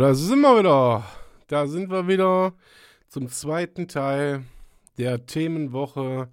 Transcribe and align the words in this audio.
Da 0.00 0.14
sind 0.14 0.40
wir 0.40 0.58
wieder. 0.58 1.04
Da 1.46 1.66
sind 1.66 1.90
wir 1.90 2.08
wieder 2.08 2.54
zum 3.08 3.28
zweiten 3.28 3.86
Teil 3.86 4.44
der 4.96 5.26
Themenwoche. 5.26 6.28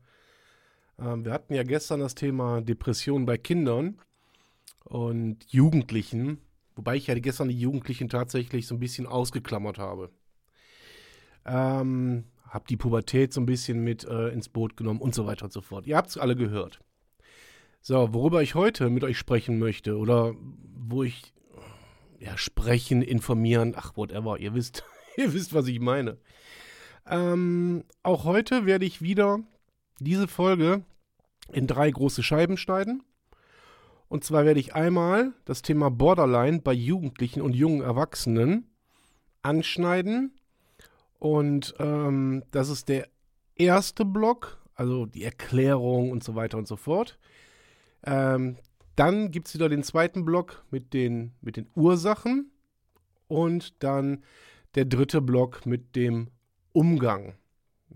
Ähm, 0.98 1.26
wir 1.26 1.34
hatten 1.34 1.54
ja 1.54 1.64
gestern 1.64 2.00
das 2.00 2.16
Thema 2.16 2.62
Depression 2.62 3.26
bei 3.26 3.38
Kindern 3.38 4.00
und 4.86 5.44
Jugendlichen, 5.52 6.40
wobei 6.76 6.96
ich 6.96 7.08
ja 7.08 7.16
gestern 7.16 7.50
die 7.50 7.60
Jugendlichen 7.60 8.08
tatsächlich 8.08 8.68
so 8.68 8.76
ein 8.76 8.80
bisschen 8.80 9.06
ausgeklammert 9.06 9.80
habe. 9.80 10.12
Ähm, 11.46 12.24
hab 12.48 12.68
die 12.68 12.78
Pubertät 12.78 13.34
so 13.34 13.42
ein 13.42 13.46
bisschen 13.46 13.84
mit 13.84 14.06
äh, 14.06 14.30
ins 14.30 14.48
Boot 14.48 14.78
genommen 14.78 15.02
und 15.02 15.14
so 15.14 15.26
weiter 15.26 15.46
und 15.46 15.52
so 15.52 15.62
fort. 15.62 15.88
Ihr 15.88 15.98
habt 15.98 16.10
es 16.10 16.18
alle 16.18 16.38
gehört. 16.38 16.80
So, 17.82 18.14
worüber 18.14 18.42
ich 18.42 18.56
heute 18.56 18.90
mit 18.90 19.04
euch 19.04 19.18
sprechen 19.18 19.60
möchte 19.60 19.98
oder 19.98 20.36
wo 20.40 21.04
ich 21.04 21.34
ja, 22.20 22.38
sprechen, 22.38 23.02
informieren, 23.02 23.74
ach, 23.76 23.96
whatever, 23.96 24.40
ihr 24.40 24.54
wisst, 24.54 24.84
ihr 25.18 25.34
wisst, 25.34 25.54
was 25.54 25.68
ich 25.68 25.80
meine. 25.80 26.18
Ähm, 27.10 27.84
auch 28.04 28.26
heute 28.26 28.66
werde 28.66 28.86
ich 28.86 29.02
wieder 29.02 29.40
diese 30.00 30.28
Folge 30.28 30.84
in 31.52 31.68
drei 31.68 31.90
große 31.90 32.24
Scheiben 32.24 32.58
schneiden. 32.58 33.04
Und 34.10 34.24
zwar 34.24 34.46
werde 34.46 34.60
ich 34.60 34.74
einmal 34.74 35.34
das 35.46 35.62
Thema 35.62 35.90
Borderline 35.90 36.60
bei 36.60 36.74
Jugendlichen 36.74 37.42
und 37.42 37.56
jungen 37.56 37.82
Erwachsenen 37.82 38.70
anschneiden. 39.42 40.38
Und 41.20 41.76
ähm, 41.80 42.44
das 42.52 42.70
ist 42.70 42.90
der 42.90 43.08
erste 43.56 44.06
Block, 44.06 44.58
also 44.76 45.06
die 45.06 45.24
Erklärung 45.24 46.12
und 46.12 46.24
so 46.24 46.36
weiter 46.36 46.58
und 46.58 46.68
so 46.68 46.76
fort. 46.76 47.18
Ähm, 48.06 48.58
dann 48.98 49.32
gibt 49.32 49.48
es 49.48 49.54
wieder 49.54 49.70
den 49.70 49.84
zweiten 49.84 50.26
Block 50.26 50.66
mit 50.72 50.94
den, 50.94 51.34
mit 51.42 51.56
den 51.56 51.70
Ursachen 51.76 52.52
und 53.28 53.82
dann 53.84 54.24
der 54.76 54.86
dritte 54.86 55.22
Block 55.22 55.66
mit 55.66 55.96
dem 55.96 56.32
Umgang. 56.74 57.36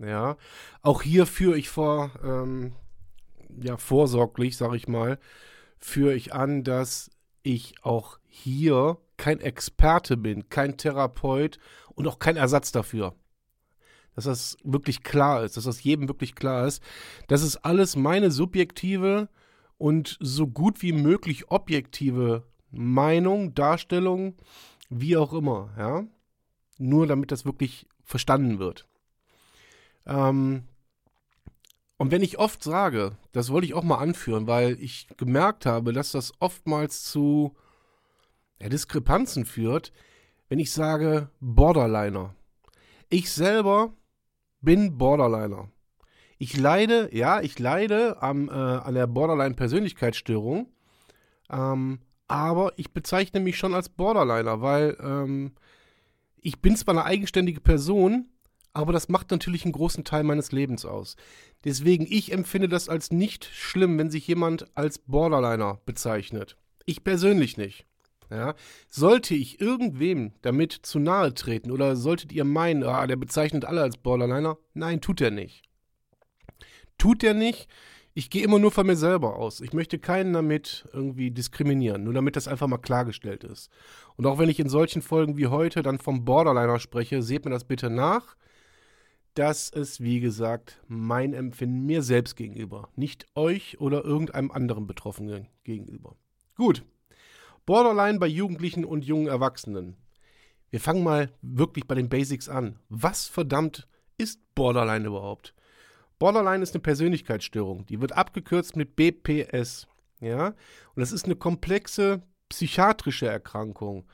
Ja, 0.00 0.36
auch 0.80 1.02
hier 1.02 1.26
führe 1.26 1.58
ich 1.58 1.68
vor, 1.68 2.12
ähm, 2.24 2.72
ja, 3.60 3.76
vorsorglich, 3.76 4.56
sage 4.56 4.76
ich 4.76 4.88
mal, 4.88 5.18
führe 5.78 6.14
ich 6.14 6.32
an, 6.32 6.64
dass 6.64 7.10
ich 7.42 7.74
auch 7.82 8.18
hier 8.26 8.98
kein 9.16 9.40
Experte 9.40 10.16
bin, 10.16 10.48
kein 10.48 10.76
Therapeut 10.76 11.58
und 11.94 12.06
auch 12.06 12.18
kein 12.18 12.36
Ersatz 12.36 12.72
dafür. 12.72 13.14
Dass 14.14 14.24
das 14.24 14.56
wirklich 14.62 15.02
klar 15.02 15.42
ist, 15.44 15.56
dass 15.56 15.64
das 15.64 15.82
jedem 15.82 16.08
wirklich 16.08 16.34
klar 16.34 16.66
ist. 16.66 16.82
Das 17.28 17.42
ist 17.42 17.56
alles 17.58 17.96
meine 17.96 18.30
subjektive 18.30 19.28
und 19.82 20.16
so 20.20 20.46
gut 20.46 20.80
wie 20.80 20.92
möglich 20.92 21.50
objektive 21.50 22.44
Meinung, 22.70 23.52
Darstellung, 23.52 24.36
wie 24.90 25.16
auch 25.16 25.32
immer, 25.32 25.70
ja. 25.76 26.04
Nur 26.78 27.08
damit 27.08 27.32
das 27.32 27.44
wirklich 27.44 27.88
verstanden 28.04 28.60
wird. 28.60 28.86
Ähm, 30.06 30.68
und 31.96 32.12
wenn 32.12 32.22
ich 32.22 32.38
oft 32.38 32.62
sage, 32.62 33.16
das 33.32 33.50
wollte 33.50 33.66
ich 33.66 33.74
auch 33.74 33.82
mal 33.82 33.98
anführen, 33.98 34.46
weil 34.46 34.80
ich 34.80 35.08
gemerkt 35.16 35.66
habe, 35.66 35.92
dass 35.92 36.12
das 36.12 36.32
oftmals 36.38 37.02
zu 37.02 37.56
ja, 38.60 38.68
Diskrepanzen 38.68 39.44
führt, 39.44 39.92
wenn 40.48 40.60
ich 40.60 40.70
sage 40.70 41.28
Borderliner. 41.40 42.36
Ich 43.08 43.32
selber 43.32 43.92
bin 44.60 44.96
Borderliner. 44.96 45.71
Ich 46.42 46.56
leide, 46.56 47.08
ja, 47.12 47.40
ich 47.40 47.56
leide 47.60 48.20
am, 48.20 48.48
äh, 48.48 48.52
an 48.52 48.94
der 48.94 49.06
Borderline-Persönlichkeitsstörung. 49.06 50.66
Ähm, 51.48 52.00
aber 52.26 52.72
ich 52.74 52.92
bezeichne 52.92 53.38
mich 53.38 53.56
schon 53.56 53.74
als 53.74 53.88
Borderliner, 53.88 54.60
weil 54.60 54.96
ähm, 55.00 55.52
ich 56.40 56.60
bin 56.60 56.74
zwar 56.74 56.94
eine 56.94 57.04
eigenständige 57.04 57.60
Person, 57.60 58.26
aber 58.72 58.92
das 58.92 59.08
macht 59.08 59.30
natürlich 59.30 59.64
einen 59.64 59.72
großen 59.72 60.02
Teil 60.02 60.24
meines 60.24 60.50
Lebens 60.50 60.84
aus. 60.84 61.14
Deswegen, 61.62 62.08
ich 62.10 62.32
empfinde 62.32 62.68
das 62.68 62.88
als 62.88 63.12
nicht 63.12 63.44
schlimm, 63.44 63.96
wenn 63.96 64.10
sich 64.10 64.26
jemand 64.26 64.66
als 64.76 64.98
Borderliner 64.98 65.80
bezeichnet. 65.86 66.56
Ich 66.86 67.04
persönlich 67.04 67.56
nicht. 67.56 67.86
Ja, 68.30 68.56
sollte 68.88 69.36
ich 69.36 69.60
irgendwem 69.60 70.32
damit 70.42 70.72
zu 70.72 70.98
nahe 70.98 71.34
treten 71.34 71.70
oder 71.70 71.94
solltet 71.94 72.32
ihr 72.32 72.44
meinen, 72.44 72.82
ah, 72.82 73.06
der 73.06 73.14
bezeichnet 73.14 73.64
alle 73.64 73.82
als 73.82 73.96
Borderliner? 73.96 74.58
Nein, 74.74 75.00
tut 75.00 75.20
er 75.20 75.30
nicht. 75.30 75.68
Tut 76.98 77.22
der 77.22 77.34
nicht. 77.34 77.68
Ich 78.14 78.28
gehe 78.28 78.44
immer 78.44 78.58
nur 78.58 78.70
von 78.70 78.86
mir 78.86 78.96
selber 78.96 79.36
aus. 79.36 79.60
Ich 79.60 79.72
möchte 79.72 79.98
keinen 79.98 80.34
damit 80.34 80.86
irgendwie 80.92 81.30
diskriminieren, 81.30 82.04
nur 82.04 82.12
damit 82.12 82.36
das 82.36 82.46
einfach 82.46 82.66
mal 82.66 82.78
klargestellt 82.78 83.42
ist. 83.42 83.70
Und 84.16 84.26
auch 84.26 84.38
wenn 84.38 84.50
ich 84.50 84.60
in 84.60 84.68
solchen 84.68 85.00
Folgen 85.00 85.38
wie 85.38 85.46
heute 85.46 85.82
dann 85.82 85.98
vom 85.98 86.24
Borderliner 86.24 86.78
spreche, 86.78 87.22
seht 87.22 87.46
mir 87.46 87.50
das 87.50 87.64
bitte 87.64 87.88
nach, 87.88 88.36
dass 89.34 89.70
es, 89.70 90.00
wie 90.00 90.20
gesagt, 90.20 90.82
mein 90.88 91.32
Empfinden 91.32 91.86
mir 91.86 92.02
selbst 92.02 92.36
gegenüber, 92.36 92.90
nicht 92.96 93.26
euch 93.34 93.80
oder 93.80 94.04
irgendeinem 94.04 94.50
anderen 94.50 94.86
Betroffenen 94.86 95.48
gegenüber. 95.64 96.16
Gut. 96.56 96.84
Borderline 97.64 98.18
bei 98.18 98.26
Jugendlichen 98.26 98.84
und 98.84 99.04
jungen 99.04 99.28
Erwachsenen. 99.28 99.96
Wir 100.68 100.80
fangen 100.80 101.02
mal 101.02 101.30
wirklich 101.40 101.86
bei 101.86 101.94
den 101.94 102.08
Basics 102.08 102.48
an. 102.48 102.78
Was 102.88 103.26
verdammt 103.26 103.88
ist 104.18 104.40
Borderline 104.54 105.06
überhaupt? 105.06 105.54
Borderline 106.22 106.62
ist 106.62 106.72
eine 106.72 106.82
Persönlichkeitsstörung. 106.82 107.84
Die 107.86 108.00
wird 108.00 108.12
abgekürzt 108.12 108.76
mit 108.76 108.94
BPS. 108.94 109.88
Ja? 110.20 110.54
Und 110.94 111.00
das 111.00 111.10
ist 111.10 111.24
eine 111.24 111.34
komplexe 111.34 112.22
psychiatrische 112.48 113.26
Erkrankung. 113.26 114.04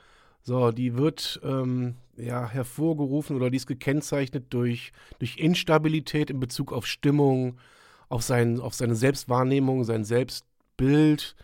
So, 0.41 0.71
die 0.71 0.97
wird 0.97 1.39
ähm, 1.43 1.97
ja, 2.17 2.49
hervorgerufen 2.49 3.35
oder 3.35 3.51
die 3.51 3.57
ist 3.57 3.67
gekennzeichnet 3.67 4.45
durch, 4.49 4.91
durch 5.19 5.37
Instabilität 5.37 6.31
in 6.31 6.39
Bezug 6.39 6.73
auf 6.73 6.87
Stimmung, 6.87 7.59
auf, 8.07 8.23
sein, 8.23 8.59
auf 8.59 8.73
seine 8.73 8.95
Selbstwahrnehmung, 8.95 9.83
sein 9.83 10.03
Selbstbild. 10.03 11.35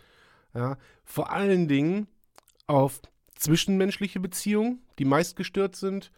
Ja? 0.55 0.79
Vor 1.03 1.31
allen 1.31 1.67
Dingen 1.67 2.07
auf 2.65 3.01
zwischenmenschliche 3.35 4.19
Beziehungen, 4.19 4.81
die 4.97 5.05
meist 5.05 5.35
gestört 5.35 5.75
sind 5.75 6.11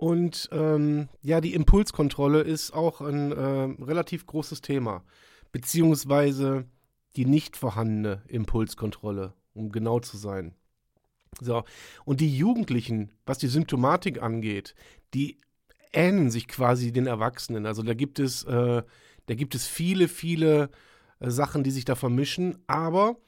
und 0.00 0.48
ähm, 0.50 1.10
ja, 1.20 1.42
die 1.42 1.52
Impulskontrolle 1.52 2.40
ist 2.40 2.72
auch 2.72 3.02
ein 3.02 3.32
äh, 3.32 3.84
relativ 3.84 4.24
großes 4.24 4.62
Thema. 4.62 5.04
Beziehungsweise 5.52 6.64
die 7.16 7.26
nicht 7.26 7.54
vorhandene 7.54 8.22
Impulskontrolle, 8.26 9.34
um 9.52 9.70
genau 9.70 10.00
zu 10.00 10.16
sein. 10.16 10.54
So, 11.42 11.64
und 12.06 12.22
die 12.22 12.34
Jugendlichen, 12.34 13.10
was 13.26 13.36
die 13.36 13.48
Symptomatik 13.48 14.22
angeht, 14.22 14.74
die 15.12 15.38
ähneln 15.92 16.30
sich 16.30 16.48
quasi 16.48 16.92
den 16.92 17.06
Erwachsenen. 17.06 17.66
Also 17.66 17.82
da 17.82 17.92
gibt 17.92 18.20
es, 18.20 18.44
äh, 18.44 18.82
da 19.26 19.34
gibt 19.34 19.54
es 19.54 19.66
viele, 19.66 20.08
viele 20.08 20.70
äh, 21.18 21.28
Sachen, 21.28 21.62
die 21.62 21.72
sich 21.72 21.84
da 21.84 21.94
vermischen, 21.94 22.56
aber 22.66 23.18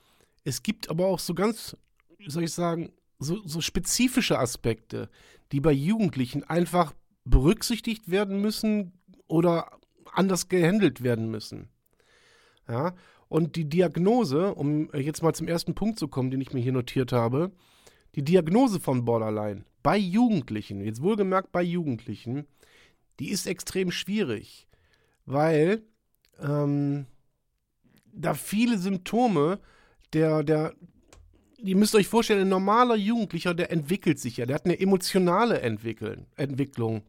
es 0.42 0.62
gibt 0.62 0.88
aber 0.88 1.04
auch 1.04 1.19
so 1.19 1.34
ganz, 1.34 1.76
wie 2.16 2.30
soll 2.30 2.44
ich 2.44 2.52
sagen, 2.52 2.94
so, 3.22 3.40
so 3.46 3.60
spezifische 3.60 4.38
Aspekte, 4.38 5.08
die 5.52 5.60
bei 5.60 5.72
Jugendlichen 5.72 6.44
einfach 6.44 6.94
berücksichtigt 7.24 8.10
werden 8.10 8.40
müssen 8.40 8.92
oder 9.28 9.78
anders 10.12 10.48
gehandelt 10.48 11.02
werden 11.02 11.30
müssen. 11.30 11.69
Ja, 12.69 12.94
und 13.28 13.56
die 13.56 13.64
Diagnose, 13.64 14.54
um 14.54 14.90
jetzt 14.94 15.22
mal 15.22 15.34
zum 15.34 15.48
ersten 15.48 15.74
Punkt 15.74 15.98
zu 15.98 16.08
kommen, 16.08 16.30
den 16.30 16.40
ich 16.40 16.52
mir 16.52 16.60
hier 16.60 16.72
notiert 16.72 17.12
habe, 17.12 17.50
die 18.14 18.22
Diagnose 18.22 18.78
von 18.78 19.04
Borderline 19.04 19.64
bei 19.82 19.96
Jugendlichen, 19.96 20.82
jetzt 20.82 21.02
wohlgemerkt 21.02 21.50
bei 21.50 21.62
Jugendlichen, 21.62 22.46
die 23.19 23.30
ist 23.30 23.46
extrem 23.46 23.90
schwierig, 23.90 24.69
weil 25.24 25.82
ähm, 26.40 27.06
da 28.12 28.34
viele 28.34 28.78
Symptome 28.78 29.58
der, 30.12 30.42
der, 30.42 30.74
ihr 31.62 31.76
müsst 31.76 31.94
euch 31.94 32.08
vorstellen, 32.08 32.42
ein 32.42 32.48
normaler 32.48 32.96
Jugendlicher, 32.96 33.54
der 33.54 33.70
entwickelt 33.70 34.18
sich 34.18 34.36
ja, 34.36 34.46
der 34.46 34.56
hat 34.56 34.64
eine 34.64 34.78
emotionale 34.78 35.60
Entwickeln, 35.60 36.26
Entwicklung. 36.36 37.02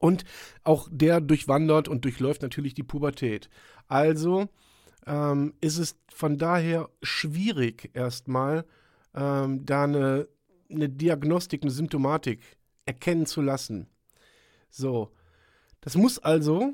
Und 0.00 0.24
auch 0.64 0.88
der 0.90 1.20
durchwandert 1.20 1.88
und 1.88 2.04
durchläuft 2.04 2.42
natürlich 2.42 2.74
die 2.74 2.82
Pubertät. 2.82 3.48
Also 3.86 4.48
ähm, 5.06 5.54
ist 5.60 5.78
es 5.78 5.96
von 6.12 6.38
daher 6.38 6.88
schwierig, 7.02 7.90
erstmal 7.94 8.64
ähm, 9.14 9.64
da 9.64 9.84
eine, 9.84 10.28
eine 10.70 10.88
Diagnostik, 10.88 11.62
eine 11.62 11.70
Symptomatik 11.70 12.40
erkennen 12.86 13.26
zu 13.26 13.40
lassen. 13.40 13.86
So, 14.70 15.10
das 15.80 15.96
muss 15.96 16.18
also, 16.18 16.72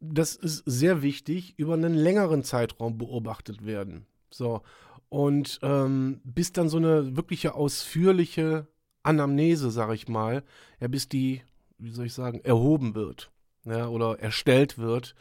das 0.00 0.36
ist 0.36 0.62
sehr 0.64 1.02
wichtig, 1.02 1.58
über 1.58 1.74
einen 1.74 1.94
längeren 1.94 2.42
Zeitraum 2.42 2.96
beobachtet 2.96 3.66
werden. 3.66 4.06
So, 4.30 4.62
und 5.10 5.58
ähm, 5.62 6.20
bis 6.24 6.52
dann 6.52 6.70
so 6.70 6.78
eine 6.78 7.16
wirkliche 7.16 7.54
ausführliche 7.54 8.66
Anamnese, 9.02 9.70
sag 9.70 9.92
ich 9.92 10.08
mal, 10.08 10.44
ja, 10.78 10.88
bis 10.88 11.08
die, 11.08 11.42
wie 11.78 11.90
soll 11.90 12.06
ich 12.06 12.14
sagen, 12.14 12.40
erhoben 12.42 12.94
wird 12.94 13.30
ja, 13.64 13.88
oder 13.88 14.20
erstellt 14.20 14.78
wird, 14.78 15.14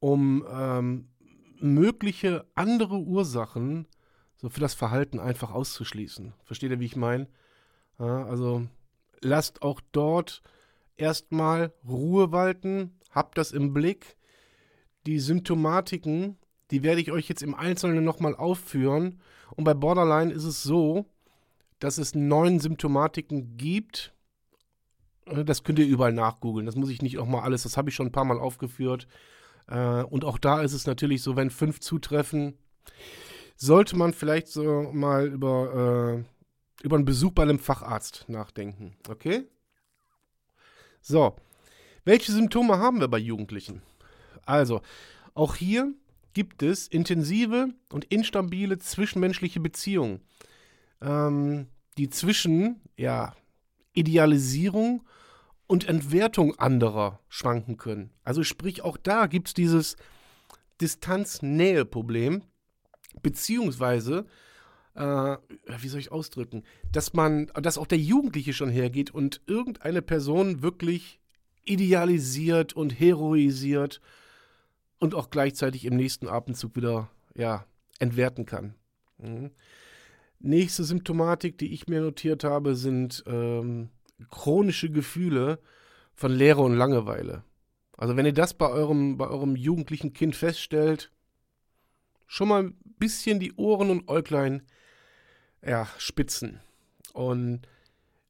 um 0.00 0.44
ähm, 0.50 1.08
mögliche 1.60 2.46
andere 2.54 2.96
Ursachen 2.96 3.86
so 4.36 4.48
für 4.48 4.60
das 4.60 4.74
Verhalten 4.74 5.20
einfach 5.20 5.52
auszuschließen. 5.52 6.32
Versteht 6.44 6.70
ihr, 6.70 6.80
wie 6.80 6.86
ich 6.86 6.96
meine? 6.96 7.28
Ja, 7.98 8.24
also 8.24 8.66
lasst 9.20 9.62
auch 9.62 9.80
dort 9.92 10.42
erstmal 10.96 11.72
Ruhe 11.86 12.32
walten, 12.32 12.98
habt 13.10 13.38
das 13.38 13.52
im 13.52 13.74
Blick. 13.74 14.16
Die 15.06 15.18
Symptomatiken 15.18 16.38
die 16.72 16.82
werde 16.82 17.00
ich 17.02 17.12
euch 17.12 17.28
jetzt 17.28 17.42
im 17.42 17.54
Einzelnen 17.54 18.02
nochmal 18.02 18.34
aufführen. 18.34 19.20
Und 19.54 19.64
bei 19.64 19.74
Borderline 19.74 20.32
ist 20.32 20.44
es 20.44 20.62
so, 20.62 21.06
dass 21.78 21.98
es 21.98 22.14
neun 22.14 22.58
Symptomatiken 22.58 23.56
gibt. 23.58 24.14
Äh, 25.26 25.44
das 25.44 25.62
könnt 25.62 25.78
ihr 25.78 25.86
überall 25.86 26.12
nachgoogeln. 26.12 26.66
Das 26.66 26.74
muss 26.74 26.88
ich 26.88 27.02
nicht 27.02 27.16
nochmal 27.16 27.42
alles, 27.42 27.64
das 27.64 27.76
habe 27.76 27.90
ich 27.90 27.94
schon 27.94 28.06
ein 28.06 28.12
paar 28.12 28.24
Mal 28.24 28.40
aufgeführt. 28.40 29.06
Äh, 29.68 30.02
und 30.04 30.24
auch 30.24 30.38
da 30.38 30.62
ist 30.62 30.72
es 30.72 30.86
natürlich 30.86 31.22
so, 31.22 31.36
wenn 31.36 31.50
fünf 31.50 31.80
zutreffen, 31.80 32.56
sollte 33.56 33.96
man 33.96 34.14
vielleicht 34.14 34.48
so 34.48 34.90
mal 34.92 35.26
über, 35.26 36.24
äh, 36.24 36.84
über 36.84 36.96
einen 36.96 37.04
Besuch 37.04 37.32
bei 37.32 37.42
einem 37.42 37.58
Facharzt 37.58 38.24
nachdenken. 38.28 38.96
Okay? 39.08 39.44
So. 41.02 41.36
Welche 42.04 42.32
Symptome 42.32 42.78
haben 42.78 42.98
wir 42.98 43.08
bei 43.08 43.18
Jugendlichen? 43.18 43.82
Also, 44.44 44.80
auch 45.34 45.54
hier 45.54 45.94
gibt 46.34 46.62
es 46.62 46.86
intensive 46.86 47.68
und 47.90 48.04
instabile 48.06 48.78
zwischenmenschliche 48.78 49.60
Beziehungen, 49.60 50.20
ähm, 51.00 51.66
die 51.98 52.08
zwischen 52.08 52.80
ja, 52.96 53.34
Idealisierung 53.92 55.02
und 55.66 55.88
Entwertung 55.88 56.58
anderer 56.58 57.20
schwanken 57.28 57.76
können. 57.76 58.10
Also 58.24 58.42
sprich, 58.42 58.82
auch 58.82 58.96
da 58.96 59.26
gibt 59.26 59.48
es 59.48 59.54
dieses 59.54 59.96
Distanz-Nähe-Problem, 60.80 62.42
beziehungsweise, 63.22 64.26
äh, 64.94 65.36
wie 65.78 65.88
soll 65.88 66.00
ich 66.00 66.12
ausdrücken, 66.12 66.64
dass 66.90 67.12
man, 67.12 67.46
dass 67.54 67.78
auch 67.78 67.86
der 67.86 67.98
Jugendliche 67.98 68.52
schon 68.52 68.70
hergeht 68.70 69.10
und 69.10 69.40
irgendeine 69.46 70.02
Person 70.02 70.62
wirklich 70.62 71.20
idealisiert 71.64 72.72
und 72.72 72.98
heroisiert 72.98 74.00
und 75.02 75.16
auch 75.16 75.30
gleichzeitig 75.30 75.84
im 75.84 75.96
nächsten 75.96 76.28
Atemzug 76.28 76.76
wieder 76.76 77.10
ja, 77.34 77.66
entwerten 77.98 78.46
kann. 78.46 78.76
Mhm. 79.18 79.50
Nächste 80.38 80.84
Symptomatik, 80.84 81.58
die 81.58 81.74
ich 81.74 81.88
mir 81.88 82.00
notiert 82.00 82.44
habe, 82.44 82.76
sind 82.76 83.24
ähm, 83.26 83.90
chronische 84.30 84.90
Gefühle 84.90 85.58
von 86.14 86.30
Leere 86.30 86.60
und 86.60 86.76
Langeweile. 86.76 87.42
Also 87.96 88.16
wenn 88.16 88.26
ihr 88.26 88.32
das 88.32 88.54
bei 88.54 88.68
eurem, 88.68 89.18
bei 89.18 89.26
eurem 89.26 89.56
jugendlichen 89.56 90.12
Kind 90.12 90.36
feststellt, 90.36 91.10
schon 92.28 92.48
mal 92.48 92.62
ein 92.62 92.76
bisschen 92.98 93.40
die 93.40 93.54
Ohren 93.54 93.90
und 93.90 94.08
Äuglein 94.08 94.62
ja, 95.66 95.88
spitzen. 95.98 96.60
Und 97.12 97.62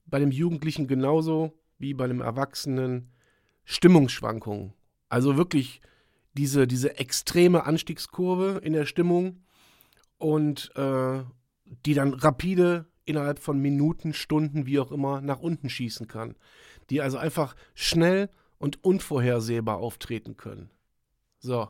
bei 0.07 0.19
dem 0.19 0.31
Jugendlichen 0.31 0.87
genauso 0.87 1.53
wie 1.79 1.93
bei 1.93 2.07
dem 2.07 2.23
Erwachsenen 2.23 3.11
Stimmungsschwankungen. 3.65 4.73
Also 5.11 5.37
wirklich 5.37 5.83
diese, 6.35 6.67
diese 6.67 6.99
extreme 6.99 7.65
Anstiegskurve 7.65 8.61
in 8.63 8.73
der 8.73 8.87
Stimmung 8.87 9.43
und 10.19 10.75
äh, 10.77 11.23
die 11.87 11.95
dann 11.95 12.15
rapide 12.15 12.87
innerhalb 13.05 13.39
von 13.39 13.61
Minuten, 13.61 14.15
Stunden, 14.15 14.67
wie 14.67 14.79
auch 14.79 14.93
immer, 14.93 15.21
nach 15.21 15.41
unten 15.41 15.69
schießen 15.69 16.07
kann. 16.09 16.37
Die 16.91 17.01
also 17.01 17.19
einfach 17.19 17.57
schnell 17.75 18.31
und 18.59 18.85
unvorhersehbar 18.85 19.79
auftreten 19.79 20.37
können. 20.37 20.71
So, 21.41 21.69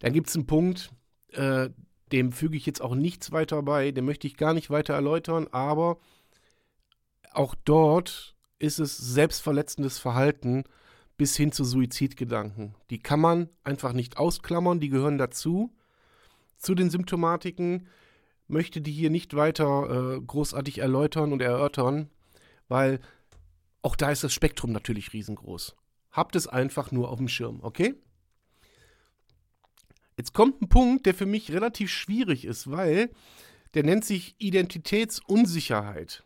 dann 0.00 0.12
gibt 0.12 0.28
es 0.28 0.34
einen 0.34 0.46
Punkt, 0.46 0.90
äh, 1.32 1.70
dem 2.12 2.32
füge 2.32 2.56
ich 2.56 2.66
jetzt 2.66 2.82
auch 2.82 2.94
nichts 2.94 3.32
weiter 3.32 3.62
bei, 3.62 3.90
den 3.90 4.04
möchte 4.04 4.26
ich 4.26 4.36
gar 4.36 4.54
nicht 4.54 4.70
weiter 4.70 4.94
erläutern, 4.94 5.48
aber 5.50 5.98
auch 7.32 7.54
dort 7.64 8.34
ist 8.58 8.78
es 8.78 8.96
selbstverletzendes 8.96 9.98
Verhalten 9.98 10.64
bis 11.18 11.36
hin 11.36 11.52
zu 11.52 11.64
Suizidgedanken. 11.64 12.74
Die 12.90 13.00
kann 13.00 13.20
man 13.20 13.50
einfach 13.64 13.92
nicht 13.92 14.16
ausklammern, 14.16 14.80
die 14.80 14.88
gehören 14.88 15.18
dazu. 15.18 15.74
Zu 16.56 16.74
den 16.74 16.88
Symptomatiken 16.88 17.88
möchte 18.46 18.80
die 18.80 18.92
hier 18.92 19.10
nicht 19.10 19.34
weiter 19.34 20.14
äh, 20.14 20.20
großartig 20.20 20.78
erläutern 20.78 21.32
und 21.32 21.42
erörtern, 21.42 22.08
weil 22.68 23.00
auch 23.82 23.96
da 23.96 24.10
ist 24.10 24.24
das 24.24 24.32
Spektrum 24.32 24.72
natürlich 24.72 25.12
riesengroß. 25.12 25.76
Habt 26.12 26.36
es 26.36 26.46
einfach 26.46 26.92
nur 26.92 27.10
auf 27.10 27.18
dem 27.18 27.28
Schirm, 27.28 27.60
okay? 27.62 27.94
Jetzt 30.16 30.32
kommt 30.34 30.62
ein 30.62 30.68
Punkt, 30.68 31.04
der 31.06 31.14
für 31.14 31.26
mich 31.26 31.52
relativ 31.52 31.90
schwierig 31.90 32.44
ist, 32.44 32.70
weil 32.70 33.10
der 33.74 33.82
nennt 33.84 34.04
sich 34.04 34.34
Identitätsunsicherheit, 34.38 36.24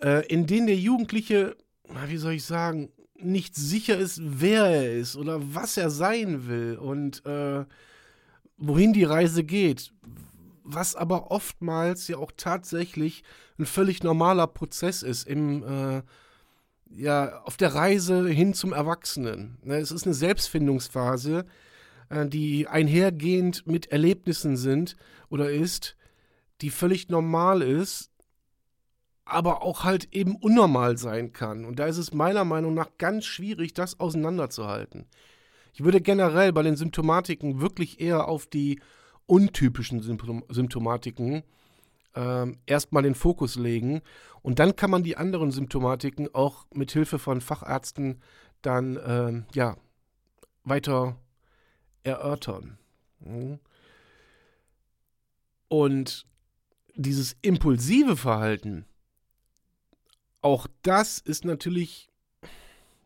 äh, 0.00 0.26
in 0.26 0.46
dem 0.46 0.66
der 0.66 0.76
Jugendliche 0.76 1.56
wie 2.06 2.16
soll 2.16 2.32
ich 2.34 2.44
sagen, 2.44 2.90
nicht 3.20 3.56
sicher 3.56 3.98
ist, 3.98 4.20
wer 4.22 4.64
er 4.64 4.92
ist 4.92 5.16
oder 5.16 5.40
was 5.54 5.76
er 5.76 5.90
sein 5.90 6.46
will 6.46 6.76
und 6.76 7.24
äh, 7.26 7.64
wohin 8.56 8.92
die 8.92 9.04
Reise 9.04 9.44
geht. 9.44 9.92
Was 10.62 10.94
aber 10.94 11.30
oftmals 11.30 12.06
ja 12.08 12.18
auch 12.18 12.32
tatsächlich 12.36 13.24
ein 13.58 13.66
völlig 13.66 14.02
normaler 14.02 14.46
Prozess 14.46 15.02
ist 15.02 15.26
im, 15.26 15.62
äh, 15.62 16.02
ja, 16.90 17.42
auf 17.42 17.56
der 17.56 17.74
Reise 17.74 18.28
hin 18.28 18.54
zum 18.54 18.72
Erwachsenen. 18.72 19.58
Ne, 19.62 19.78
es 19.78 19.90
ist 19.90 20.04
eine 20.04 20.14
Selbstfindungsphase, 20.14 21.44
äh, 22.10 22.26
die 22.26 22.68
einhergehend 22.68 23.66
mit 23.66 23.90
Erlebnissen 23.90 24.56
sind 24.56 24.96
oder 25.30 25.50
ist, 25.50 25.96
die 26.60 26.70
völlig 26.70 27.08
normal 27.08 27.62
ist, 27.62 28.10
aber 29.28 29.62
auch 29.62 29.84
halt 29.84 30.12
eben 30.12 30.36
unnormal 30.36 30.98
sein 30.98 31.32
kann. 31.32 31.64
Und 31.64 31.78
da 31.78 31.86
ist 31.86 31.98
es 31.98 32.12
meiner 32.12 32.44
Meinung 32.44 32.74
nach 32.74 32.90
ganz 32.98 33.24
schwierig, 33.24 33.74
das 33.74 34.00
auseinanderzuhalten. 34.00 35.06
Ich 35.72 35.84
würde 35.84 36.00
generell 36.00 36.52
bei 36.52 36.62
den 36.62 36.76
Symptomatiken 36.76 37.60
wirklich 37.60 38.00
eher 38.00 38.26
auf 38.28 38.46
die 38.46 38.80
untypischen 39.26 40.00
Symptom 40.00 40.42
Symptomatiken 40.48 41.44
ähm, 42.14 42.58
erstmal 42.66 43.02
den 43.02 43.14
Fokus 43.14 43.56
legen. 43.56 44.00
Und 44.42 44.58
dann 44.58 44.76
kann 44.76 44.90
man 44.90 45.02
die 45.02 45.16
anderen 45.16 45.50
Symptomatiken 45.50 46.34
auch 46.34 46.66
mit 46.72 46.90
Hilfe 46.90 47.18
von 47.18 47.40
Fachärzten 47.40 48.20
dann 48.62 48.98
ähm, 49.04 49.44
ja, 49.52 49.76
weiter 50.64 51.16
erörtern. 52.02 52.78
Mhm. 53.20 53.60
Und 55.68 56.26
dieses 56.94 57.36
impulsive 57.42 58.16
Verhalten, 58.16 58.86
auch 60.40 60.66
das 60.82 61.18
ist 61.18 61.44
natürlich, 61.44 62.10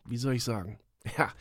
wie 0.04 0.16
soll 0.16 0.34
ich 0.34 0.44
sagen, 0.44 0.78
Ja, 1.18 1.32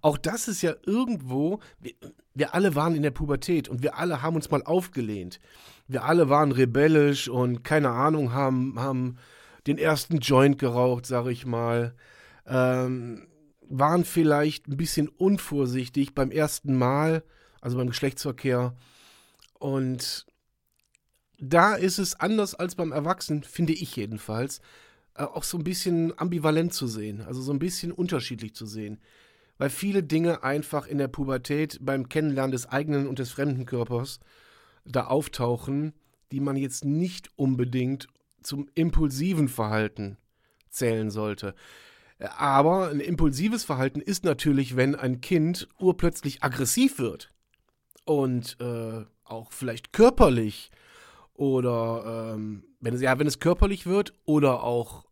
auch 0.00 0.18
das 0.18 0.48
ist 0.48 0.62
ja 0.62 0.74
irgendwo, 0.86 1.60
wir, 1.78 1.92
wir, 2.34 2.54
alle 2.54 2.74
waren 2.74 2.94
in 2.94 3.02
der 3.02 3.10
Pubertät 3.10 3.68
und 3.68 3.82
wir 3.82 3.96
alle 3.98 4.22
haben 4.22 4.36
uns 4.36 4.50
mal 4.50 4.62
aufgelehnt. 4.62 5.40
Wir 5.88 6.04
alle 6.04 6.28
waren 6.28 6.52
rebellisch 6.52 7.28
und 7.28 7.64
keine 7.64 7.90
Ahnung, 7.90 8.32
haben, 8.32 8.78
haben 8.78 9.16
den 9.66 9.78
ersten 9.78 10.18
Joint 10.18 10.58
geraucht, 10.58 11.06
sag 11.06 11.26
ich 11.26 11.44
mal. 11.46 11.94
Ähm, 12.46 13.26
waren 13.68 14.04
vielleicht 14.04 14.68
ein 14.68 14.76
bisschen 14.76 15.08
unvorsichtig 15.08 16.14
beim 16.14 16.30
ersten 16.30 16.74
Mal, 16.74 17.22
also 17.60 17.76
beim 17.76 17.88
Geschlechtsverkehr. 17.88 18.74
Und 19.58 20.26
da 21.38 21.74
ist 21.74 21.98
es 21.98 22.18
anders 22.18 22.54
als 22.54 22.74
beim 22.74 22.92
Erwachsenen, 22.92 23.44
finde 23.44 23.72
ich 23.72 23.94
jedenfalls, 23.96 24.60
auch 25.26 25.44
so 25.44 25.58
ein 25.58 25.64
bisschen 25.64 26.18
ambivalent 26.18 26.72
zu 26.72 26.86
sehen, 26.86 27.22
also 27.22 27.40
so 27.42 27.52
ein 27.52 27.58
bisschen 27.58 27.92
unterschiedlich 27.92 28.54
zu 28.54 28.66
sehen. 28.66 29.00
Weil 29.58 29.70
viele 29.70 30.02
Dinge 30.02 30.42
einfach 30.42 30.86
in 30.86 30.98
der 30.98 31.08
Pubertät 31.08 31.78
beim 31.82 32.08
Kennenlernen 32.08 32.52
des 32.52 32.66
eigenen 32.66 33.06
und 33.06 33.18
des 33.18 33.30
fremden 33.30 33.66
Körpers 33.66 34.20
da 34.84 35.06
auftauchen, 35.06 35.92
die 36.32 36.40
man 36.40 36.56
jetzt 36.56 36.84
nicht 36.84 37.28
unbedingt 37.36 38.08
zum 38.42 38.68
impulsiven 38.74 39.48
Verhalten 39.48 40.16
zählen 40.70 41.10
sollte. 41.10 41.54
Aber 42.18 42.88
ein 42.88 43.00
impulsives 43.00 43.64
Verhalten 43.64 44.00
ist 44.00 44.24
natürlich, 44.24 44.76
wenn 44.76 44.94
ein 44.94 45.20
Kind 45.20 45.68
urplötzlich 45.78 46.42
aggressiv 46.42 46.98
wird 46.98 47.30
und 48.04 48.56
äh, 48.60 49.04
auch 49.24 49.52
vielleicht 49.52 49.92
körperlich 49.92 50.70
oder 51.34 52.34
ähm, 52.34 52.64
wenn 52.80 52.98
ja, 53.00 53.18
wenn 53.18 53.26
es 53.26 53.38
körperlich 53.38 53.86
wird 53.86 54.12
oder 54.26 54.62
auch 54.62 55.04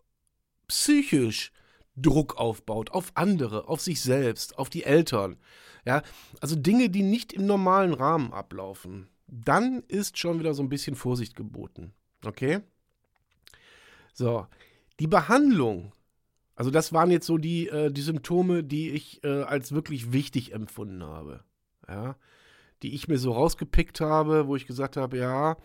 psychisch 0.68 1.52
Druck 1.96 2.36
aufbaut 2.36 2.90
auf 2.90 3.12
andere, 3.14 3.68
auf 3.68 3.80
sich 3.80 4.00
selbst, 4.00 4.58
auf 4.58 4.70
die 4.70 4.84
Eltern. 4.84 5.36
Ja, 5.84 6.02
also 6.40 6.54
Dinge, 6.54 6.90
die 6.90 7.02
nicht 7.02 7.32
im 7.32 7.46
normalen 7.46 7.94
Rahmen 7.94 8.32
ablaufen. 8.32 9.08
Dann 9.26 9.82
ist 9.88 10.18
schon 10.18 10.38
wieder 10.38 10.54
so 10.54 10.62
ein 10.62 10.68
bisschen 10.68 10.96
Vorsicht 10.96 11.34
geboten. 11.34 11.92
Okay? 12.24 12.60
So, 14.12 14.46
die 15.00 15.06
Behandlung. 15.06 15.92
Also 16.54 16.70
das 16.70 16.92
waren 16.92 17.10
jetzt 17.10 17.26
so 17.26 17.38
die, 17.38 17.68
äh, 17.68 17.90
die 17.90 18.00
Symptome, 18.00 18.64
die 18.64 18.90
ich 18.90 19.22
äh, 19.22 19.42
als 19.42 19.72
wirklich 19.72 20.12
wichtig 20.12 20.52
empfunden 20.52 21.04
habe. 21.04 21.44
Ja, 21.88 22.16
die 22.82 22.94
ich 22.94 23.08
mir 23.08 23.18
so 23.18 23.32
rausgepickt 23.32 24.00
habe, 24.00 24.46
wo 24.46 24.56
ich 24.56 24.66
gesagt 24.66 24.96
habe, 24.96 25.18
ja, 25.18 25.56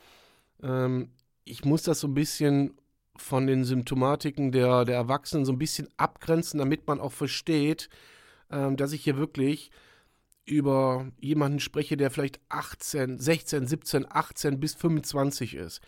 ähm, 0.62 1.10
ich 1.44 1.66
muss 1.66 1.84
das 1.84 2.00
so 2.00 2.08
ein 2.08 2.14
bisschen 2.14 2.74
von 3.16 3.48
den 3.48 3.64
Symptomatiken 3.64 4.52
der, 4.52 4.86
der 4.86 4.96
Erwachsenen 4.96 5.46
so 5.46 5.52
ein 5.52 5.60
bisschen 5.60 5.88
abgrenzen, 5.98 6.60
damit 6.60 6.88
man 6.88 7.00
auch 7.00 7.12
versteht, 7.12 7.90
ähm, 8.50 8.78
dass 8.78 8.92
ich 8.92 9.04
hier 9.04 9.18
wirklich 9.18 9.72
über 10.46 11.12
jemanden 11.20 11.60
spreche, 11.60 11.96
der 11.96 12.12
vielleicht 12.12 12.40
18, 12.50 13.20
16, 13.20 13.68
17, 13.68 14.06
18 14.10 14.60
bis 14.60 14.76
25 14.76 15.56
ist. 15.56 15.82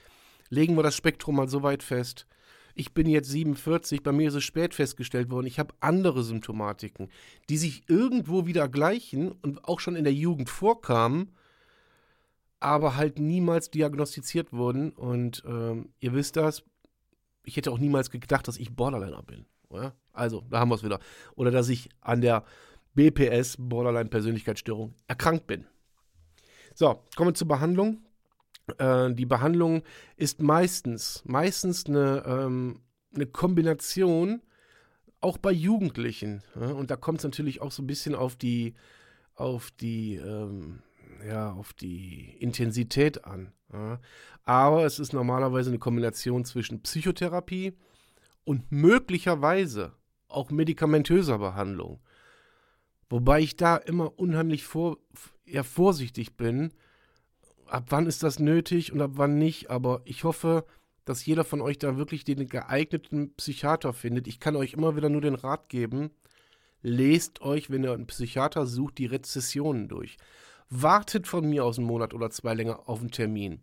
Legen 0.49 0.75
wir 0.75 0.83
das 0.83 0.95
Spektrum 0.95 1.35
mal 1.35 1.49
so 1.49 1.63
weit 1.63 1.83
fest. 1.83 2.25
Ich 2.73 2.93
bin 2.93 3.07
jetzt 3.07 3.29
47, 3.29 4.03
bei 4.03 4.11
mir 4.11 4.27
ist 4.27 4.35
es 4.35 4.43
spät 4.43 4.73
festgestellt 4.73 5.31
worden, 5.31 5.47
ich 5.47 5.59
habe 5.59 5.73
andere 5.79 6.23
Symptomatiken, 6.23 7.09
die 7.49 7.57
sich 7.57 7.89
irgendwo 7.89 8.45
wieder 8.47 8.67
gleichen 8.67 9.31
und 9.31 9.63
auch 9.63 9.79
schon 9.79 9.95
in 9.95 10.03
der 10.03 10.13
Jugend 10.13 10.49
vorkamen, 10.49 11.33
aber 12.59 12.97
halt 12.97 13.17
niemals 13.17 13.71
diagnostiziert 13.71 14.51
wurden. 14.51 14.91
Und 14.91 15.43
ähm, 15.47 15.89
ihr 15.99 16.13
wisst 16.13 16.35
das, 16.35 16.63
ich 17.45 17.57
hätte 17.57 17.71
auch 17.71 17.79
niemals 17.79 18.09
gedacht, 18.09 18.47
dass 18.47 18.57
ich 18.57 18.75
Borderliner 18.75 19.23
bin. 19.23 19.45
Oder? 19.69 19.95
Also, 20.13 20.43
da 20.49 20.59
haben 20.59 20.69
wir 20.69 20.75
es 20.75 20.83
wieder. 20.83 20.99
Oder 21.35 21.51
dass 21.51 21.69
ich 21.69 21.89
an 22.01 22.21
der 22.21 22.43
BPS, 22.93 23.57
Borderline-Persönlichkeitsstörung, 23.59 24.93
erkrankt 25.07 25.47
bin. 25.47 25.65
So, 26.73 27.03
kommen 27.15 27.29
wir 27.29 27.33
zur 27.35 27.47
Behandlung. 27.47 28.05
Äh, 28.77 29.13
die 29.13 29.25
Behandlung 29.25 29.83
ist 30.15 30.41
meistens, 30.41 31.23
meistens 31.25 31.85
eine, 31.85 32.23
ähm, 32.25 32.81
eine 33.13 33.25
Kombination, 33.27 34.41
auch 35.21 35.37
bei 35.37 35.51
Jugendlichen. 35.51 36.43
Ja? 36.59 36.71
Und 36.71 36.91
da 36.91 36.95
kommt 36.95 37.19
es 37.19 37.23
natürlich 37.23 37.61
auch 37.61 37.71
so 37.71 37.83
ein 37.83 37.87
bisschen 37.87 38.15
auf 38.15 38.35
die, 38.35 38.75
auf 39.35 39.71
die 39.71 40.15
ähm, 40.15 40.81
ja, 41.27 41.51
auf 41.51 41.73
die 41.73 42.35
Intensität 42.39 43.25
an. 43.25 43.51
Ja. 43.71 43.99
Aber 44.43 44.85
es 44.85 44.99
ist 44.99 45.13
normalerweise 45.13 45.69
eine 45.69 45.79
Kombination 45.79 46.45
zwischen 46.45 46.81
Psychotherapie 46.81 47.73
und 48.43 48.71
möglicherweise 48.71 49.93
auch 50.27 50.51
medikamentöser 50.51 51.39
Behandlung. 51.39 51.99
Wobei 53.09 53.41
ich 53.41 53.55
da 53.55 53.77
immer 53.77 54.17
unheimlich 54.19 54.63
vor, 54.63 54.97
ja, 55.45 55.63
vorsichtig 55.63 56.37
bin, 56.37 56.71
ab 57.67 57.85
wann 57.89 58.07
ist 58.07 58.23
das 58.23 58.39
nötig 58.39 58.91
und 58.91 59.01
ab 59.01 59.11
wann 59.15 59.37
nicht. 59.37 59.69
Aber 59.69 60.01
ich 60.05 60.23
hoffe, 60.23 60.65
dass 61.05 61.25
jeder 61.25 61.43
von 61.43 61.61
euch 61.61 61.77
da 61.77 61.97
wirklich 61.97 62.23
den 62.23 62.47
geeigneten 62.47 63.33
Psychiater 63.35 63.93
findet. 63.93 64.27
Ich 64.27 64.39
kann 64.39 64.55
euch 64.55 64.73
immer 64.73 64.95
wieder 64.95 65.09
nur 65.09 65.21
den 65.21 65.35
Rat 65.35 65.69
geben, 65.69 66.09
lest 66.81 67.41
euch, 67.41 67.69
wenn 67.69 67.83
ihr 67.83 67.93
einen 67.93 68.07
Psychiater 68.07 68.65
sucht, 68.65 68.97
die 68.97 69.05
Rezessionen 69.05 69.87
durch. 69.87 70.17
Wartet 70.69 71.27
von 71.27 71.49
mir 71.49 71.63
aus 71.63 71.77
einen 71.77 71.87
Monat 71.87 72.13
oder 72.13 72.29
zwei 72.29 72.53
länger 72.53 72.87
auf 72.89 72.99
einen 72.99 73.11
Termin. 73.11 73.61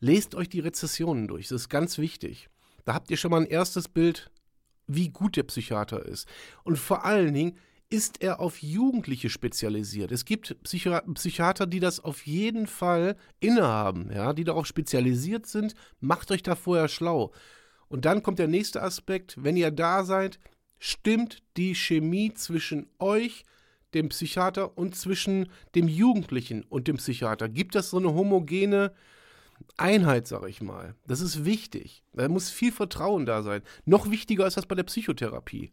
Lest 0.00 0.34
euch 0.34 0.48
die 0.48 0.60
Rezessionen 0.60 1.26
durch, 1.26 1.48
das 1.48 1.62
ist 1.62 1.68
ganz 1.68 1.98
wichtig. 1.98 2.48
Da 2.84 2.94
habt 2.94 3.10
ihr 3.10 3.16
schon 3.16 3.30
mal 3.30 3.40
ein 3.40 3.46
erstes 3.46 3.88
Bild, 3.88 4.30
wie 4.86 5.08
gut 5.08 5.36
der 5.36 5.42
Psychiater 5.42 6.04
ist. 6.04 6.28
Und 6.64 6.78
vor 6.78 7.04
allen 7.04 7.34
Dingen 7.34 7.58
ist 7.90 8.22
er 8.22 8.40
auf 8.40 8.62
Jugendliche 8.62 9.30
spezialisiert. 9.30 10.12
Es 10.12 10.24
gibt 10.24 10.62
Psychi 10.62 10.90
Psychiater, 11.14 11.66
die 11.66 11.80
das 11.80 12.00
auf 12.00 12.26
jeden 12.26 12.66
Fall 12.66 13.16
innehaben, 13.40 14.10
ja, 14.12 14.32
die 14.32 14.44
darauf 14.44 14.66
spezialisiert 14.66 15.46
sind. 15.46 15.74
Macht 16.00 16.30
euch 16.30 16.42
da 16.42 16.54
vorher 16.54 16.88
schlau. 16.88 17.32
Und 17.88 18.04
dann 18.04 18.22
kommt 18.22 18.38
der 18.38 18.48
nächste 18.48 18.82
Aspekt, 18.82 19.36
wenn 19.42 19.56
ihr 19.56 19.70
da 19.70 20.04
seid, 20.04 20.38
stimmt 20.78 21.42
die 21.56 21.74
Chemie 21.74 22.34
zwischen 22.34 22.90
euch 22.98 23.44
dem 23.94 24.10
Psychiater 24.10 24.76
und 24.76 24.94
zwischen 24.94 25.50
dem 25.74 25.88
Jugendlichen 25.88 26.64
und 26.64 26.88
dem 26.88 26.96
Psychiater? 26.96 27.48
Gibt 27.48 27.74
es 27.74 27.90
so 27.90 27.98
eine 27.98 28.14
homogene 28.14 28.92
Einheit, 29.76 30.26
sage 30.26 30.48
ich 30.48 30.60
mal? 30.60 30.94
Das 31.06 31.20
ist 31.20 31.44
wichtig. 31.44 32.02
Da 32.12 32.28
muss 32.28 32.50
viel 32.50 32.72
Vertrauen 32.72 33.26
da 33.26 33.42
sein. 33.42 33.62
Noch 33.84 34.10
wichtiger 34.10 34.46
ist 34.46 34.56
das 34.56 34.66
bei 34.66 34.74
der 34.74 34.84
Psychotherapie. 34.84 35.72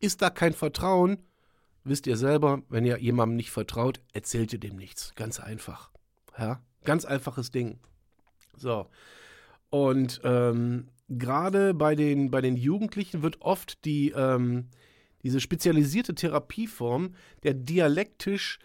Ist 0.00 0.22
da 0.22 0.30
kein 0.30 0.52
Vertrauen, 0.52 1.18
wisst 1.84 2.06
ihr 2.06 2.16
selber, 2.16 2.62
wenn 2.68 2.84
ihr 2.84 2.98
jemandem 2.98 3.36
nicht 3.36 3.50
vertraut, 3.50 4.00
erzählt 4.12 4.52
ihr 4.52 4.60
dem 4.60 4.76
nichts. 4.76 5.14
Ganz 5.16 5.40
einfach. 5.40 5.90
Ja, 6.38 6.60
ganz 6.84 7.04
einfaches 7.04 7.50
Ding. 7.50 7.80
So. 8.56 8.86
Und 9.70 10.20
ähm, 10.24 10.88
gerade 11.08 11.74
bei 11.74 11.94
den, 11.94 12.30
bei 12.30 12.40
den 12.40 12.56
Jugendlichen 12.56 13.22
wird 13.22 13.40
oft 13.40 13.84
die, 13.84 14.10
ähm, 14.10 14.68
diese 15.22 15.40
spezialisierte 15.40 16.14
Therapieform 16.14 17.14
der 17.42 17.54
dialektisch 17.54 18.58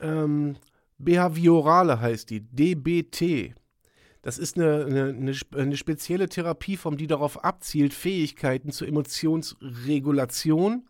ähm, 0.00 0.56
behaviorale 0.98 2.00
heißt 2.00 2.30
die, 2.30 2.40
DBT. 2.40 3.54
Das 4.22 4.38
ist 4.38 4.58
eine, 4.58 4.84
eine, 4.84 5.36
eine, 5.54 5.76
spezielle 5.76 6.28
Therapieform, 6.28 6.96
die 6.96 7.06
darauf 7.06 7.44
abzielt, 7.44 7.94
Fähigkeiten 7.94 8.72
zur 8.72 8.88
Emotionsregulation 8.88 10.88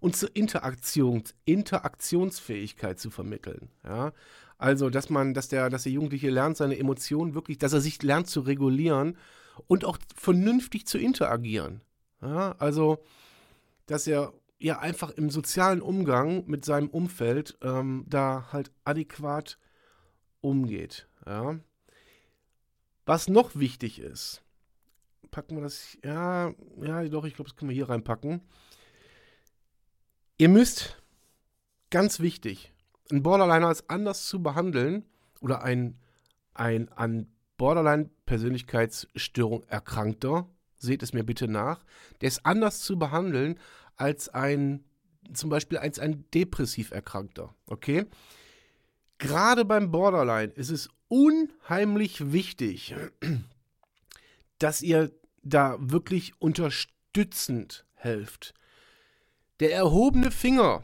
und 0.00 0.16
zur 0.16 0.34
Interaktion, 0.34 1.22
Interaktionsfähigkeit 1.44 2.98
zu 2.98 3.10
vermitteln. 3.10 3.70
Ja? 3.84 4.12
Also, 4.58 4.90
dass 4.90 5.08
man, 5.08 5.34
dass 5.34 5.48
der, 5.48 5.70
dass 5.70 5.84
der 5.84 5.92
Jugendliche 5.92 6.30
lernt, 6.30 6.56
seine 6.56 6.78
Emotionen 6.78 7.34
wirklich, 7.34 7.58
dass 7.58 7.72
er 7.72 7.80
sich 7.80 8.02
lernt 8.02 8.28
zu 8.28 8.40
regulieren 8.40 9.16
und 9.66 9.84
auch 9.84 9.98
vernünftig 10.14 10.86
zu 10.86 10.98
interagieren. 10.98 11.80
Ja? 12.20 12.56
Also, 12.58 12.98
dass 13.86 14.06
er 14.06 14.32
ja 14.64 14.78
einfach 14.78 15.10
im 15.10 15.28
sozialen 15.28 15.82
Umgang 15.82 16.46
mit 16.46 16.64
seinem 16.64 16.88
Umfeld 16.88 17.58
ähm, 17.60 18.06
da 18.08 18.48
halt 18.50 18.72
adäquat 18.84 19.58
umgeht. 20.40 21.06
Ja. 21.26 21.60
Was 23.04 23.28
noch 23.28 23.56
wichtig 23.56 23.98
ist, 23.98 24.42
packen 25.30 25.56
wir 25.56 25.62
das, 25.62 25.98
ja, 26.02 26.54
ja, 26.80 27.04
doch, 27.08 27.26
ich 27.26 27.34
glaube, 27.34 27.50
das 27.50 27.56
können 27.56 27.68
wir 27.68 27.74
hier 27.74 27.90
reinpacken. 27.90 28.40
Ihr 30.38 30.48
müsst, 30.48 31.02
ganz 31.90 32.20
wichtig, 32.20 32.72
ein 33.10 33.22
Borderliner 33.22 33.68
als 33.68 33.90
anders 33.90 34.26
zu 34.26 34.42
behandeln 34.42 35.04
oder 35.42 35.62
ein, 35.62 36.00
ein 36.54 36.88
an 36.88 37.30
Borderline-Persönlichkeitsstörung 37.58 39.64
erkrankter, 39.64 40.48
seht 40.78 41.02
es 41.02 41.12
mir 41.12 41.24
bitte 41.24 41.48
nach, 41.48 41.84
der 42.22 42.28
ist 42.28 42.46
anders 42.46 42.80
zu 42.80 42.98
behandeln 42.98 43.58
als 43.96 44.28
ein, 44.28 44.84
zum 45.32 45.50
Beispiel 45.50 45.78
als 45.78 45.98
ein 45.98 46.24
depressiv 46.32 46.90
Erkrankter. 46.90 47.54
Okay? 47.66 48.06
Gerade 49.18 49.64
beim 49.64 49.90
Borderline 49.90 50.52
ist 50.52 50.70
es 50.70 50.88
unheimlich 51.08 52.32
wichtig, 52.32 52.94
dass 54.58 54.82
ihr 54.82 55.12
da 55.42 55.76
wirklich 55.78 56.40
unterstützend 56.40 57.86
helft. 57.94 58.54
Der 59.60 59.72
erhobene 59.72 60.30
Finger 60.30 60.82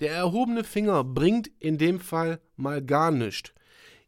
Der 0.00 0.12
erhobene 0.12 0.64
Finger 0.64 1.04
bringt 1.04 1.48
in 1.60 1.78
dem 1.78 2.00
Fall 2.00 2.40
mal 2.56 2.82
gar 2.82 3.10
nichts. 3.10 3.52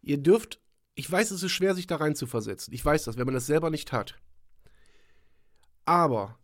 Ihr 0.03 0.19
dürft, 0.19 0.61
ich 0.95 1.11
weiß, 1.11 1.31
es 1.31 1.43
ist 1.43 1.53
schwer, 1.53 1.75
sich 1.75 1.87
da 1.87 1.97
rein 1.97 2.17
zu 2.17 2.27
versetzen. 2.27 2.75
Ich 2.75 2.85
weiß 2.85 3.05
das, 3.05 3.17
wenn 3.17 3.27
man 3.27 3.35
das 3.35 3.47
selber 3.47 3.71
nicht 3.71 3.93
hat. 3.93 4.19
Aber 5.85 6.39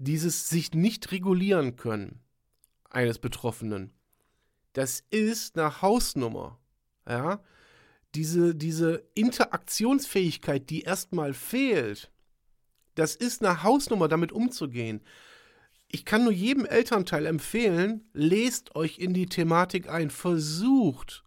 dieses 0.00 0.48
sich 0.48 0.72
nicht 0.72 1.12
regulieren 1.12 1.76
können 1.76 2.20
eines 2.88 3.18
Betroffenen, 3.18 3.92
das 4.72 5.04
ist 5.10 5.58
eine 5.58 5.82
Hausnummer. 5.82 6.58
Ja? 7.06 7.42
Diese, 8.14 8.54
diese 8.54 9.04
Interaktionsfähigkeit, 9.14 10.70
die 10.70 10.82
erstmal 10.82 11.34
fehlt, 11.34 12.10
das 12.94 13.14
ist 13.14 13.44
eine 13.44 13.62
Hausnummer, 13.62 14.08
damit 14.08 14.32
umzugehen. 14.32 15.02
Ich 15.88 16.04
kann 16.04 16.24
nur 16.24 16.32
jedem 16.32 16.64
Elternteil 16.64 17.26
empfehlen, 17.26 18.08
lest 18.12 18.74
euch 18.76 18.98
in 18.98 19.12
die 19.12 19.26
Thematik 19.26 19.88
ein, 19.88 20.10
versucht 20.10 21.24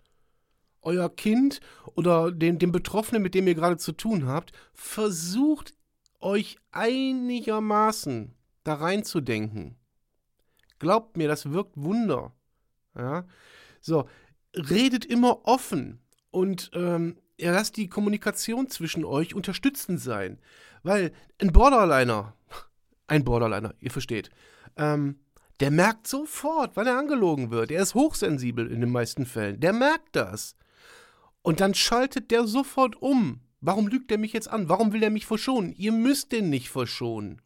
euer 0.82 1.14
Kind 1.16 1.62
oder 1.96 2.32
den, 2.32 2.60
den 2.60 2.72
Betroffenen, 2.72 3.22
mit 3.22 3.36
dem 3.36 3.48
ihr 3.48 3.56
gerade 3.56 3.78
zu 3.78 3.92
tun 3.92 4.26
habt, 4.26 4.52
versucht 4.74 5.74
euch 6.20 6.58
einigermaßen 6.72 8.34
da 8.64 8.76
reinzudenken. 8.76 9.76
Glaubt 10.80 11.18
mir, 11.18 11.28
das 11.28 11.52
wirkt 11.52 11.74
Wunder. 11.76 12.34
Ja? 12.96 13.26
So, 13.82 14.08
redet 14.56 15.06
immer 15.06 15.46
offen 15.48 16.00
und 16.32 16.72
ähm, 16.74 17.18
ja, 17.40 17.52
lasst 17.52 17.78
die 17.78 17.88
Kommunikation 17.88 18.70
zwischen 18.70 19.06
euch 19.06 19.34
unterstützend 19.34 20.00
sein. 20.00 20.40
Weil 20.84 21.12
ein 21.42 21.52
Borderliner, 21.52 22.36
ein 23.08 23.24
Borderliner, 23.24 23.74
ihr 23.80 23.92
versteht, 23.92 24.30
ähm, 24.78 25.20
der 25.60 25.72
merkt 25.72 26.08
sofort, 26.08 26.76
wann 26.76 26.88
er 26.88 26.98
angelogen 26.98 27.52
wird. 27.52 27.72
Er 27.72 27.82
ist 27.82 27.94
hochsensibel 27.94 28.70
in 28.72 28.82
den 28.82 28.92
meisten 28.92 29.26
Fällen. 29.26 29.60
Der 29.60 29.74
merkt 29.74 30.16
das. 30.16 30.56
Und 31.42 31.60
dann 31.60 31.74
schaltet 31.74 32.32
der 32.32 32.48
sofort 32.48 33.02
um. 33.02 33.42
Warum 33.62 33.88
lügt 33.88 34.12
er 34.12 34.18
mich 34.18 34.34
jetzt 34.34 34.50
an? 34.50 34.68
Warum 34.68 34.92
will 34.92 35.04
er 35.04 35.10
mich 35.10 35.26
verschonen? 35.26 35.74
Ihr 35.74 35.92
müsst 35.92 36.32
den 36.32 36.50
nicht 36.50 36.70
verschonen. 36.70 37.42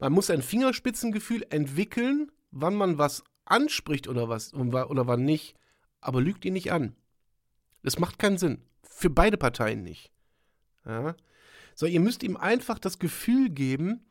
Man 0.00 0.12
muss 0.12 0.30
ein 0.30 0.42
Fingerspitzengefühl 0.42 1.46
entwickeln, 1.50 2.32
wann 2.50 2.74
man 2.74 2.98
was 2.98 3.22
anspricht 3.44 4.08
oder 4.08 4.28
was 4.28 4.54
oder 4.54 5.06
wann 5.06 5.24
nicht, 5.24 5.54
aber 6.00 6.20
lügt 6.20 6.44
ihn 6.44 6.54
nicht 6.54 6.72
an. 6.72 6.96
Das 7.82 7.98
macht 7.98 8.18
keinen 8.18 8.38
Sinn. 8.38 8.62
Für 8.82 9.10
beide 9.10 9.36
Parteien 9.36 9.82
nicht. 9.82 10.10
Ja? 10.84 11.14
So, 11.74 11.86
ihr 11.86 12.00
müsst 12.00 12.22
ihm 12.22 12.36
einfach 12.36 12.78
das 12.78 12.98
Gefühl 12.98 13.50
geben, 13.50 14.04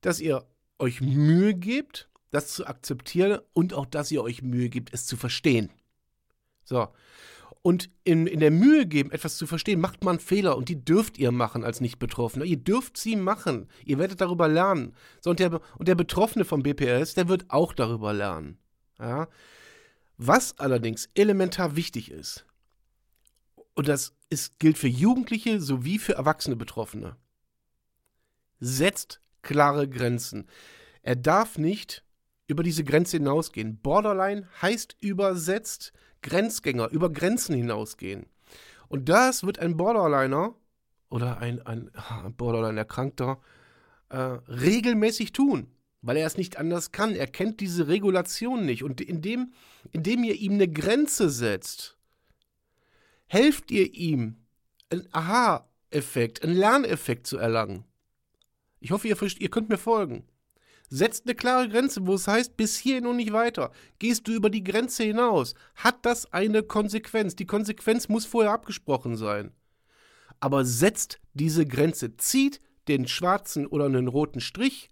dass 0.00 0.20
ihr 0.20 0.46
euch 0.78 1.00
Mühe 1.00 1.54
gebt, 1.54 2.08
das 2.30 2.48
zu 2.48 2.66
akzeptieren 2.66 3.40
und 3.52 3.74
auch, 3.74 3.86
dass 3.86 4.10
ihr 4.10 4.22
euch 4.22 4.42
Mühe 4.42 4.68
gebt, 4.68 4.92
es 4.92 5.06
zu 5.06 5.16
verstehen. 5.16 5.70
So. 6.64 6.88
Und 7.66 7.88
in, 8.04 8.26
in 8.26 8.40
der 8.40 8.50
Mühe 8.50 8.84
geben, 8.84 9.10
etwas 9.10 9.38
zu 9.38 9.46
verstehen, 9.46 9.80
macht 9.80 10.04
man 10.04 10.18
Fehler 10.18 10.58
und 10.58 10.68
die 10.68 10.84
dürft 10.84 11.16
ihr 11.16 11.32
machen 11.32 11.64
als 11.64 11.80
Nicht-Betroffener. 11.80 12.44
Ihr 12.44 12.58
dürft 12.58 12.98
sie 12.98 13.16
machen. 13.16 13.70
Ihr 13.86 13.96
werdet 13.98 14.20
darüber 14.20 14.48
lernen. 14.48 14.94
So, 15.22 15.30
und, 15.30 15.38
der, 15.38 15.62
und 15.78 15.88
der 15.88 15.94
Betroffene 15.94 16.44
vom 16.44 16.62
BPS, 16.62 17.14
der 17.14 17.26
wird 17.28 17.46
auch 17.48 17.72
darüber 17.72 18.12
lernen. 18.12 18.58
Ja? 18.98 19.28
Was 20.18 20.58
allerdings 20.58 21.08
elementar 21.14 21.74
wichtig 21.74 22.10
ist, 22.10 22.44
und 23.72 23.88
das 23.88 24.14
ist, 24.28 24.58
gilt 24.58 24.76
für 24.76 24.88
Jugendliche 24.88 25.58
sowie 25.58 25.98
für 25.98 26.16
erwachsene 26.16 26.56
Betroffene, 26.56 27.16
setzt 28.60 29.22
klare 29.40 29.88
Grenzen. 29.88 30.50
Er 31.00 31.16
darf 31.16 31.56
nicht 31.56 32.04
über 32.54 32.62
diese 32.62 32.84
Grenze 32.84 33.16
hinausgehen. 33.16 33.78
Borderline 33.80 34.48
heißt 34.62 34.96
übersetzt 35.00 35.92
Grenzgänger, 36.22 36.88
über 36.90 37.10
Grenzen 37.12 37.54
hinausgehen. 37.54 38.26
Und 38.88 39.08
das 39.08 39.44
wird 39.44 39.58
ein 39.58 39.76
Borderliner 39.76 40.54
oder 41.10 41.38
ein, 41.38 41.60
ein 41.66 41.90
Borderline-Erkrankter 42.36 43.40
äh, 44.08 44.16
regelmäßig 44.16 45.32
tun, 45.32 45.66
weil 46.00 46.16
er 46.16 46.28
es 46.28 46.36
nicht 46.36 46.56
anders 46.56 46.92
kann. 46.92 47.14
Er 47.16 47.26
kennt 47.26 47.58
diese 47.58 47.88
Regulation 47.88 48.64
nicht. 48.64 48.84
Und 48.84 49.00
indem, 49.00 49.52
indem 49.90 50.22
ihr 50.22 50.36
ihm 50.36 50.52
eine 50.52 50.68
Grenze 50.68 51.30
setzt, 51.30 51.98
helft 53.26 53.72
ihr 53.72 53.92
ihm, 53.94 54.36
einen 54.90 55.08
Aha-Effekt, 55.10 56.44
einen 56.44 56.54
Lerneffekt 56.54 57.26
zu 57.26 57.36
erlangen. 57.36 57.84
Ich 58.78 58.92
hoffe, 58.92 59.08
ihr, 59.08 59.16
ihr 59.20 59.50
könnt 59.50 59.70
mir 59.70 59.78
folgen. 59.78 60.24
Setzt 60.94 61.26
eine 61.26 61.34
klare 61.34 61.68
Grenze, 61.68 62.06
wo 62.06 62.14
es 62.14 62.28
heißt, 62.28 62.56
bis 62.56 62.78
hierhin 62.78 63.08
und 63.08 63.16
nicht 63.16 63.32
weiter. 63.32 63.72
Gehst 63.98 64.28
du 64.28 64.32
über 64.32 64.48
die 64.48 64.62
Grenze 64.62 65.02
hinaus, 65.02 65.56
hat 65.74 66.06
das 66.06 66.32
eine 66.32 66.62
Konsequenz. 66.62 67.34
Die 67.34 67.46
Konsequenz 67.46 68.08
muss 68.08 68.26
vorher 68.26 68.52
abgesprochen 68.52 69.16
sein. 69.16 69.50
Aber 70.38 70.64
setzt 70.64 71.18
diese 71.32 71.66
Grenze, 71.66 72.16
zieht 72.16 72.60
den 72.86 73.08
schwarzen 73.08 73.66
oder 73.66 73.86
einen 73.86 74.06
roten 74.06 74.40
Strich 74.40 74.88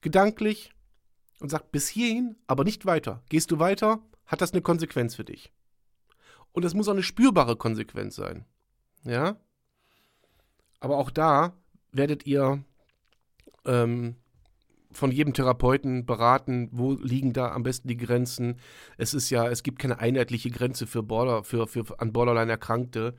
gedanklich 0.00 0.70
und 1.40 1.48
sagt 1.48 1.72
bis 1.72 1.88
hierhin, 1.88 2.36
aber 2.46 2.62
nicht 2.62 2.86
weiter. 2.86 3.24
Gehst 3.30 3.50
du 3.50 3.58
weiter, 3.58 4.00
hat 4.26 4.40
das 4.40 4.52
eine 4.52 4.62
Konsequenz 4.62 5.16
für 5.16 5.24
dich. 5.24 5.52
Und 6.52 6.64
es 6.64 6.72
muss 6.72 6.86
auch 6.86 6.92
eine 6.92 7.02
spürbare 7.02 7.56
Konsequenz 7.56 8.14
sein. 8.14 8.44
Ja? 9.02 9.40
Aber 10.78 10.98
auch 10.98 11.10
da 11.10 11.56
werdet 11.90 12.26
ihr 12.26 12.62
ähm, 13.64 14.14
von 14.92 15.12
jedem 15.12 15.34
Therapeuten 15.34 16.04
beraten, 16.04 16.68
wo 16.72 16.94
liegen 16.94 17.32
da 17.32 17.52
am 17.52 17.62
besten 17.62 17.88
die 17.88 17.96
Grenzen. 17.96 18.56
Es 18.96 19.14
ist 19.14 19.30
ja, 19.30 19.48
es 19.48 19.62
gibt 19.62 19.78
keine 19.78 19.98
einheitliche 19.98 20.50
Grenze 20.50 20.86
für 20.86 21.02
Border, 21.02 21.44
für, 21.44 21.66
für 21.66 21.98
an 22.00 22.12
Borderline 22.12 22.50
Erkrankte, 22.50 23.14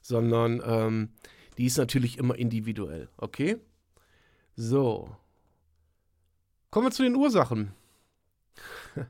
sondern 0.00 0.60
ähm, 0.64 1.10
die 1.58 1.66
ist 1.66 1.78
natürlich 1.78 2.18
immer 2.18 2.36
individuell. 2.36 3.08
Okay? 3.16 3.58
So. 4.56 5.14
Kommen 6.70 6.86
wir 6.86 6.90
zu 6.90 7.02
den 7.02 7.14
Ursachen. 7.14 7.72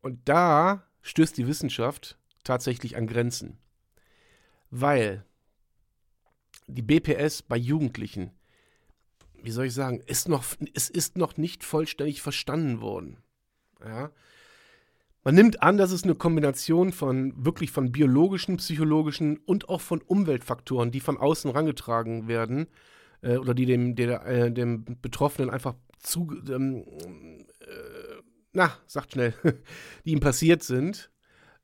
Und 0.00 0.20
da 0.28 0.84
stößt 1.02 1.36
die 1.36 1.46
Wissenschaft 1.46 2.18
tatsächlich 2.44 2.96
an 2.96 3.06
Grenzen. 3.06 3.58
Weil 4.70 5.24
die 6.66 6.82
BPS 6.82 7.42
bei 7.42 7.56
Jugendlichen 7.56 8.30
wie 9.42 9.50
soll 9.50 9.66
ich 9.66 9.74
sagen, 9.74 10.00
ist 10.06 10.28
noch, 10.28 10.44
es 10.74 10.90
ist 10.90 11.16
noch 11.16 11.36
nicht 11.36 11.64
vollständig 11.64 12.22
verstanden 12.22 12.80
worden. 12.80 13.18
Ja. 13.84 14.10
Man 15.24 15.34
nimmt 15.34 15.62
an, 15.62 15.76
dass 15.76 15.90
es 15.90 16.04
eine 16.04 16.14
Kombination 16.14 16.92
von 16.92 17.34
wirklich 17.44 17.70
von 17.70 17.92
biologischen, 17.92 18.56
psychologischen 18.56 19.36
und 19.38 19.68
auch 19.68 19.80
von 19.80 20.00
Umweltfaktoren, 20.00 20.90
die 20.90 21.00
von 21.00 21.18
außen 21.18 21.50
rangetragen 21.50 22.28
werden 22.28 22.68
äh, 23.22 23.36
oder 23.36 23.54
die 23.54 23.66
dem, 23.66 23.94
der, 23.94 24.24
äh, 24.26 24.52
dem 24.52 24.84
Betroffenen 25.02 25.50
einfach 25.50 25.74
zu, 25.98 26.32
ähm, 26.48 26.84
äh, 27.60 28.22
na, 28.52 28.72
sagt 28.86 29.12
schnell, 29.12 29.34
die 30.04 30.12
ihm 30.12 30.20
passiert 30.20 30.62
sind, 30.62 31.10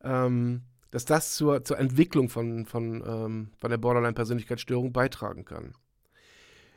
ähm, 0.02 0.62
dass 0.90 1.04
das 1.04 1.34
zur, 1.34 1.64
zur 1.64 1.78
Entwicklung 1.78 2.28
von, 2.28 2.66
von, 2.66 3.02
ähm, 3.06 3.50
von 3.56 3.70
der 3.70 3.78
Borderline-Persönlichkeitsstörung 3.78 4.92
beitragen 4.92 5.44
kann. 5.44 5.74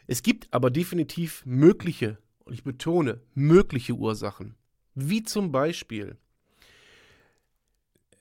Es 0.08 0.24
gibt 0.24 0.48
aber 0.54 0.72
definitiv 0.72 1.46
mögliche, 1.46 2.18
und 2.46 2.54
ich 2.54 2.64
betone, 2.64 3.22
mögliche 3.34 3.94
Ursachen. 3.94 4.56
Wie 4.96 5.24
zum 5.24 5.52
Beispiel, 5.52 6.18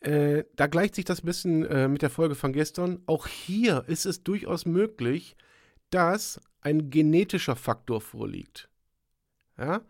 äh, 0.00 0.44
da 0.56 0.66
gleicht 0.66 0.96
sich 0.96 1.04
das 1.04 1.22
ein 1.22 1.26
bisschen 1.26 1.64
äh, 1.64 1.88
mit 1.88 2.02
der 2.02 2.10
Folge 2.10 2.34
von 2.34 2.52
gestern, 2.52 3.02
auch 3.06 3.26
hier 3.26 3.84
ist 3.86 4.04
es 4.04 4.22
durchaus 4.24 4.66
möglich, 4.66 5.36
dass 5.90 6.40
ein 6.60 6.90
genetischer 6.90 7.56
Faktor 7.56 8.00
vorliegt. 8.00 8.68
Ja? 9.56 9.82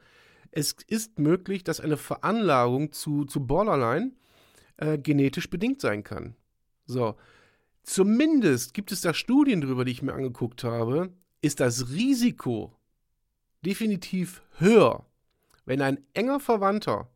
Es 0.50 0.76
ist 0.86 1.18
möglich, 1.18 1.64
dass 1.64 1.80
eine 1.80 1.96
Veranlagung 1.96 2.92
zu, 2.92 3.24
zu 3.24 3.46
Borderline 3.46 4.12
äh, 4.76 4.98
genetisch 4.98 5.48
bedingt 5.48 5.80
sein 5.80 6.04
kann. 6.04 6.36
So, 6.84 7.16
zumindest 7.82 8.74
gibt 8.74 8.92
es 8.92 9.00
da 9.00 9.14
Studien 9.14 9.62
drüber, 9.62 9.84
die 9.84 9.92
ich 9.92 10.02
mir 10.02 10.14
angeguckt 10.14 10.62
habe, 10.62 11.12
ist 11.46 11.60
das 11.60 11.90
Risiko 11.90 12.76
definitiv 13.64 14.42
höher, 14.58 15.06
wenn 15.64 15.80
ein 15.80 15.98
enger 16.14 16.40
Verwandter, 16.40 17.08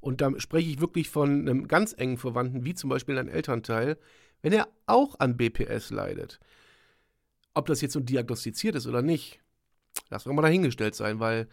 und 0.00 0.20
da 0.20 0.38
spreche 0.40 0.68
ich 0.68 0.80
wirklich 0.80 1.08
von 1.08 1.40
einem 1.40 1.68
ganz 1.68 1.94
engen 1.96 2.18
Verwandten, 2.18 2.64
wie 2.64 2.74
zum 2.74 2.90
Beispiel 2.90 3.18
ein 3.18 3.28
Elternteil, 3.28 3.98
wenn 4.42 4.52
er 4.52 4.68
auch 4.86 5.20
an 5.20 5.36
BPS 5.36 5.90
leidet. 5.90 6.40
Ob 7.54 7.66
das 7.66 7.80
jetzt 7.80 7.92
so 7.92 8.00
diagnostiziert 8.00 8.74
ist 8.74 8.86
oder 8.86 9.02
nicht, 9.02 9.40
lassen 10.10 10.28
wir 10.28 10.34
mal 10.34 10.42
dahingestellt 10.42 10.96
sein, 10.96 11.20
weil 11.20 11.48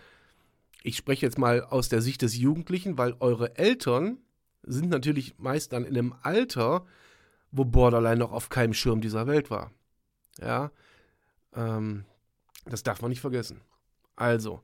ich 0.81 0.97
spreche 0.97 1.25
jetzt 1.25 1.37
mal 1.37 1.61
aus 1.61 1.89
der 1.89 2.01
Sicht 2.01 2.21
des 2.21 2.35
Jugendlichen, 2.37 2.97
weil 2.97 3.15
eure 3.19 3.57
Eltern 3.57 4.17
sind 4.63 4.89
natürlich 4.89 5.37
meist 5.37 5.73
dann 5.73 5.85
in 5.85 5.97
einem 5.97 6.15
Alter, 6.23 6.85
wo 7.51 7.65
Borderline 7.65 8.17
noch 8.17 8.31
auf 8.31 8.49
keinem 8.49 8.73
Schirm 8.73 9.01
dieser 9.01 9.27
Welt 9.27 9.51
war. 9.51 9.71
Ja, 10.39 10.71
ähm, 11.55 12.05
das 12.65 12.83
darf 12.83 13.01
man 13.01 13.09
nicht 13.09 13.21
vergessen. 13.21 13.61
Also, 14.15 14.61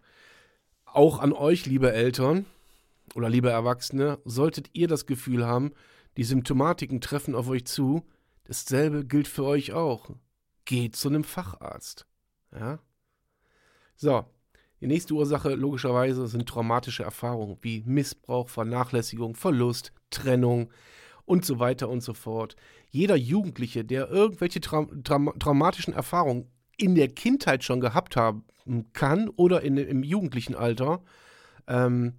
auch 0.86 1.20
an 1.20 1.34
euch, 1.34 1.66
liebe 1.66 1.92
Eltern, 1.92 2.46
oder 3.14 3.30
liebe 3.30 3.50
Erwachsene, 3.50 4.20
solltet 4.26 4.70
ihr 4.74 4.88
das 4.88 5.06
Gefühl 5.06 5.46
haben, 5.46 5.74
die 6.18 6.24
Symptomatiken 6.24 7.02
treffen 7.02 7.36
auf 7.36 7.50
euch 7.50 7.66
zu, 7.66 8.04
dasselbe 8.46 9.06
gilt 9.06 9.28
für 9.28 9.44
euch 9.44 9.74
auch. 9.74 10.10
Geht 10.66 10.96
zu 10.96 11.10
einem 11.10 11.24
Facharzt. 11.24 12.08
Ja? 12.52 12.80
So, 13.96 14.26
die 14.82 14.88
nächste 14.88 15.14
Ursache 15.14 15.56
logischerweise 15.56 16.28
sind 16.28 16.48
traumatische 16.48 17.04
Erfahrungen 17.04 17.58
wie 17.62 17.84
Missbrauch, 17.86 18.50
Vernachlässigung, 18.50 19.36
Verlust, 19.36 19.92
Trennung 20.10 20.72
und 21.26 21.46
so 21.46 21.60
weiter 21.60 21.90
und 21.90 22.02
so 22.02 22.14
fort. 22.14 22.56
Jeder 22.90 23.16
Jugendliche, 23.16 23.84
der 23.84 24.10
irgendwelche 24.10 24.62
Trau 24.62 24.86
Trau 25.04 25.32
traumatischen 25.40 25.94
Erfahrungen 25.94 26.50
in 26.78 26.96
der 26.96 27.08
Kindheit 27.08 27.64
schon 27.64 27.80
gehabt 27.80 28.16
haben 28.16 28.46
kann 28.94 29.30
oder 29.30 29.62
in, 29.62 29.78
im 29.78 30.04
jugendlichen 30.04 30.56
Alter, 30.56 31.04
ähm, 31.68 32.14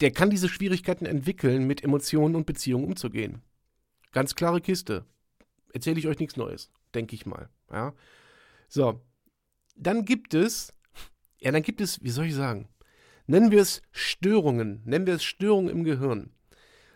der 0.00 0.10
kann 0.10 0.30
diese 0.30 0.48
Schwierigkeiten 0.48 1.06
entwickeln, 1.06 1.66
mit 1.66 1.84
Emotionen 1.84 2.34
und 2.34 2.46
Beziehungen 2.46 2.86
umzugehen. 2.86 3.42
Ganz 4.12 4.34
klare 4.34 4.60
Kiste. 4.60 5.04
Erzähle 5.72 5.98
ich 5.98 6.08
euch 6.08 6.18
nichts 6.18 6.36
Neues, 6.36 6.70
denke 6.94 7.14
ich 7.14 7.24
mal. 7.24 7.48
Ja. 7.70 7.94
So, 8.68 9.00
dann 9.76 10.04
gibt 10.04 10.34
es, 10.34 10.72
ja, 11.38 11.50
dann 11.50 11.62
gibt 11.62 11.80
es, 11.80 12.02
wie 12.02 12.10
soll 12.10 12.26
ich 12.26 12.34
sagen, 12.34 12.68
nennen 13.26 13.50
wir 13.50 13.62
es 13.62 13.82
Störungen, 13.90 14.82
nennen 14.84 15.06
wir 15.06 15.14
es 15.14 15.24
Störungen 15.24 15.70
im 15.70 15.84
Gehirn. 15.84 16.30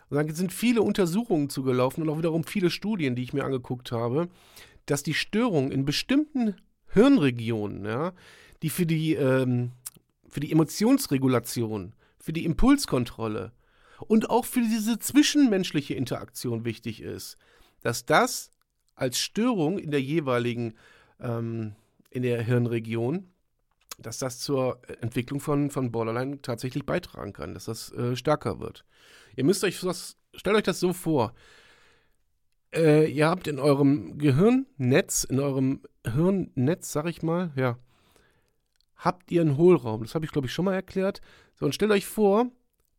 Und 0.09 0.17
dann 0.17 0.33
sind 0.33 0.53
viele 0.53 0.81
Untersuchungen 0.81 1.49
zugelaufen 1.49 2.03
und 2.03 2.09
auch 2.09 2.17
wiederum 2.17 2.43
viele 2.43 2.69
Studien, 2.69 3.15
die 3.15 3.23
ich 3.23 3.33
mir 3.33 3.43
angeguckt 3.43 3.91
habe, 3.91 4.29
dass 4.87 5.03
die 5.03 5.13
Störungen 5.13 5.71
in 5.71 5.85
bestimmten 5.85 6.55
Hirnregionen, 6.93 7.85
ja, 7.85 8.13
die 8.63 8.69
für 8.69 8.85
die, 8.85 9.13
ähm, 9.13 9.71
für 10.27 10.39
die 10.39 10.51
Emotionsregulation 10.51 11.93
für 12.27 12.33
die 12.33 12.43
Impulskontrolle 12.43 13.53
und 14.07 14.29
auch 14.29 14.43
für 14.43 14.59
diese 14.59 14.99
zwischenmenschliche 14.99 15.93
Interaktion 15.93 16.65
wichtig 16.65 17.01
ist, 17.01 17.37
dass 17.81 18.05
das 18.05 18.51
als 18.95 19.17
Störung 19.17 19.79
in 19.79 19.91
der 19.91 20.01
jeweiligen, 20.01 20.73
ähm, 21.21 21.75
in 22.09 22.23
der 22.23 22.41
Hirnregion, 22.41 23.31
dass 23.97 24.17
das 24.17 24.39
zur 24.39 24.81
Entwicklung 24.99 25.39
von, 25.39 25.71
von 25.71 25.93
Borderline 25.93 26.41
tatsächlich 26.41 26.85
beitragen 26.85 27.31
kann, 27.31 27.53
dass 27.53 27.63
das 27.63 27.93
äh, 27.93 28.17
stärker 28.17 28.59
wird. 28.59 28.83
Ihr 29.37 29.45
müsst 29.45 29.63
euch 29.63 29.79
das, 29.79 30.17
stellt 30.35 30.57
euch 30.57 30.63
das 30.63 30.81
so 30.81 30.91
vor. 30.91 31.33
Äh, 32.77 33.09
ihr 33.09 33.27
habt 33.27 33.47
in 33.47 33.57
eurem 33.57 34.19
Gehirnnetz, 34.19 35.23
in 35.23 35.39
eurem 35.39 35.81
Hirnnetz, 36.05 36.91
sag 36.91 37.07
ich 37.07 37.23
mal, 37.23 37.51
ja, 37.55 37.79
habt 38.95 39.31
ihr 39.31 39.41
einen 39.41 39.57
Hohlraum. 39.57 40.03
Das 40.03 40.13
habe 40.13 40.25
ich, 40.25 40.31
glaube 40.31 40.45
ich, 40.45 40.53
schon 40.53 40.65
mal 40.65 40.75
erklärt. 40.75 41.21
So, 41.55 41.65
und 41.65 41.73
stellt 41.73 41.91
euch 41.91 42.05
vor, 42.05 42.51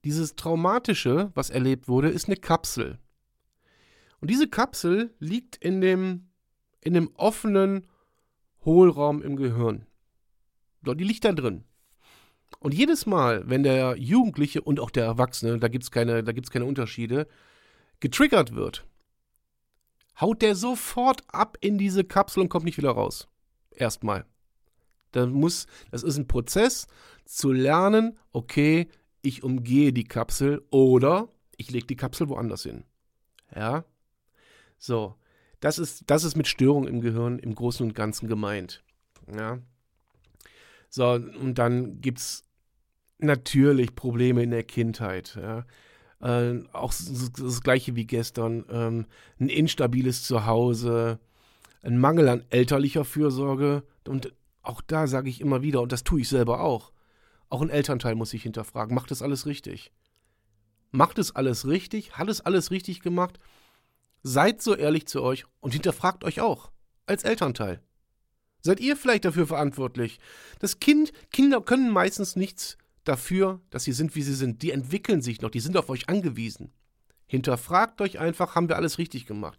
dieses 0.05 0.35
Traumatische, 0.35 1.31
was 1.35 1.51
erlebt 1.51 1.87
wurde, 1.87 2.09
ist 2.09 2.27
eine 2.27 2.37
Kapsel. 2.37 2.99
Und 4.21 4.31
diese 4.31 4.49
Kapsel 4.49 5.14
liegt 5.21 5.57
in 5.57 5.81
dem, 5.81 6.29
in 6.81 6.95
dem 6.95 7.12
offenen 7.14 7.87
Hohlraum 8.64 9.23
im 9.23 9.37
Gehirn. 9.37 9.87
So, 10.85 10.95
die 10.95 11.05
liegt 11.05 11.25
da 11.25 11.33
drin. 11.33 11.62
Und 12.59 12.75
jedes 12.75 13.07
Mal, 13.07 13.49
wenn 13.49 13.62
der 13.62 13.97
Jugendliche 13.97 14.61
und 14.61 14.81
auch 14.81 14.91
der 14.91 15.05
Erwachsene, 15.05 15.59
da 15.59 15.69
gibt 15.69 15.85
es 15.85 15.93
keine, 15.93 16.25
keine 16.25 16.64
Unterschiede, 16.64 17.29
getriggert 18.01 18.57
wird, 18.57 18.85
haut 20.20 20.42
der 20.42 20.54
sofort 20.54 21.22
ab 21.28 21.57
in 21.61 21.78
diese 21.78 22.04
Kapsel 22.04 22.42
und 22.42 22.48
kommt 22.48 22.64
nicht 22.64 22.78
wieder 22.78 22.90
raus. 22.90 23.28
Erstmal. 23.70 24.24
Dann 25.12 25.33
muss, 25.33 25.66
das 25.90 26.02
ist 26.02 26.18
ein 26.18 26.28
Prozess, 26.28 26.87
zu 27.24 27.52
lernen, 27.52 28.18
okay, 28.33 28.88
ich 29.22 29.42
umgehe 29.42 29.92
die 29.92 30.04
Kapsel 30.04 30.64
oder 30.70 31.28
ich 31.57 31.70
lege 31.70 31.87
die 31.87 31.96
Kapsel 31.96 32.28
woanders 32.28 32.62
hin. 32.62 32.85
Ja? 33.54 33.85
So, 34.78 35.16
das 35.61 35.78
ist, 35.78 36.04
das 36.07 36.24
ist 36.24 36.37
mit 36.37 36.46
Störung 36.46 36.87
im 36.87 37.00
Gehirn 37.00 37.38
im 37.38 37.54
Großen 37.54 37.87
und 37.87 37.94
Ganzen 37.94 38.28
gemeint. 38.28 38.83
Ja? 39.33 39.59
So, 40.88 41.11
und 41.11 41.59
dann 41.59 42.00
gibt 42.00 42.18
es 42.18 42.44
natürlich 43.18 43.94
Probleme 43.94 44.42
in 44.42 44.50
der 44.50 44.64
Kindheit. 44.64 45.37
Ja? 45.40 45.66
Äh, 46.20 46.61
auch 46.72 46.92
das 46.92 47.62
gleiche 47.62 47.96
wie 47.96 48.07
gestern. 48.07 48.64
Ähm, 48.70 49.07
ein 49.38 49.48
instabiles 49.48 50.24
Zuhause, 50.24 51.18
ein 51.83 51.98
Mangel 51.98 52.28
an 52.28 52.44
elterlicher 52.50 53.04
Fürsorge. 53.04 53.83
Und 54.07 54.33
auch 54.62 54.81
da 54.81 55.07
sage 55.07 55.31
ich 55.31 55.40
immer 55.40 55.62
wieder, 55.62 55.81
und 55.81 55.92
das 55.92 56.04
tue 56.04 56.20
ich 56.20 56.28
selber 56.28 56.61
auch, 56.61 56.92
auch 57.48 57.62
ein 57.62 57.70
Elternteil 57.70 58.14
muss 58.14 58.31
sich 58.31 58.42
hinterfragen, 58.42 58.94
macht 58.94 59.11
es 59.11 59.22
alles 59.22 59.46
richtig? 59.46 59.92
Macht 60.90 61.18
es 61.18 61.35
alles 61.35 61.66
richtig? 61.66 62.18
Hat 62.18 62.28
es 62.28 62.40
alles 62.40 62.70
richtig 62.70 63.00
gemacht? 63.00 63.38
Seid 64.22 64.61
so 64.62 64.74
ehrlich 64.74 65.07
zu 65.07 65.22
euch 65.22 65.46
und 65.61 65.72
hinterfragt 65.72 66.24
euch 66.24 66.40
auch, 66.40 66.70
als 67.07 67.24
Elternteil. 67.24 67.81
Seid 68.61 68.81
ihr 68.81 68.96
vielleicht 68.96 69.24
dafür 69.24 69.46
verantwortlich? 69.46 70.18
Das 70.59 70.81
Kind, 70.81 71.12
Kinder 71.31 71.61
können 71.61 71.90
meistens 71.90 72.37
nichts 72.37 72.76
dafür, 73.05 73.61
dass 73.71 73.85
sie 73.85 73.93
sind, 73.93 74.15
wie 74.15 74.23
sie 74.23 74.35
sind. 74.35 74.63
Die 74.63 74.71
entwickeln 74.71 75.23
sich 75.23 75.41
noch, 75.41 75.51
die 75.51 75.61
sind 75.61 75.77
auf 75.77 75.89
euch 75.89 76.09
angewiesen. 76.09 76.73
Hinterfragt 77.27 78.01
euch 78.01 78.19
einfach, 78.19 78.55
haben 78.55 78.69
wir 78.69 78.77
alles 78.77 78.99
richtig 78.99 79.27
gemacht? 79.27 79.59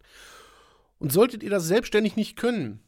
Und 0.98 1.12
solltet 1.12 1.42
ihr 1.42 1.50
das 1.50 1.66
selbstständig 1.66 2.16
nicht 2.16 2.36
können, 2.36 2.80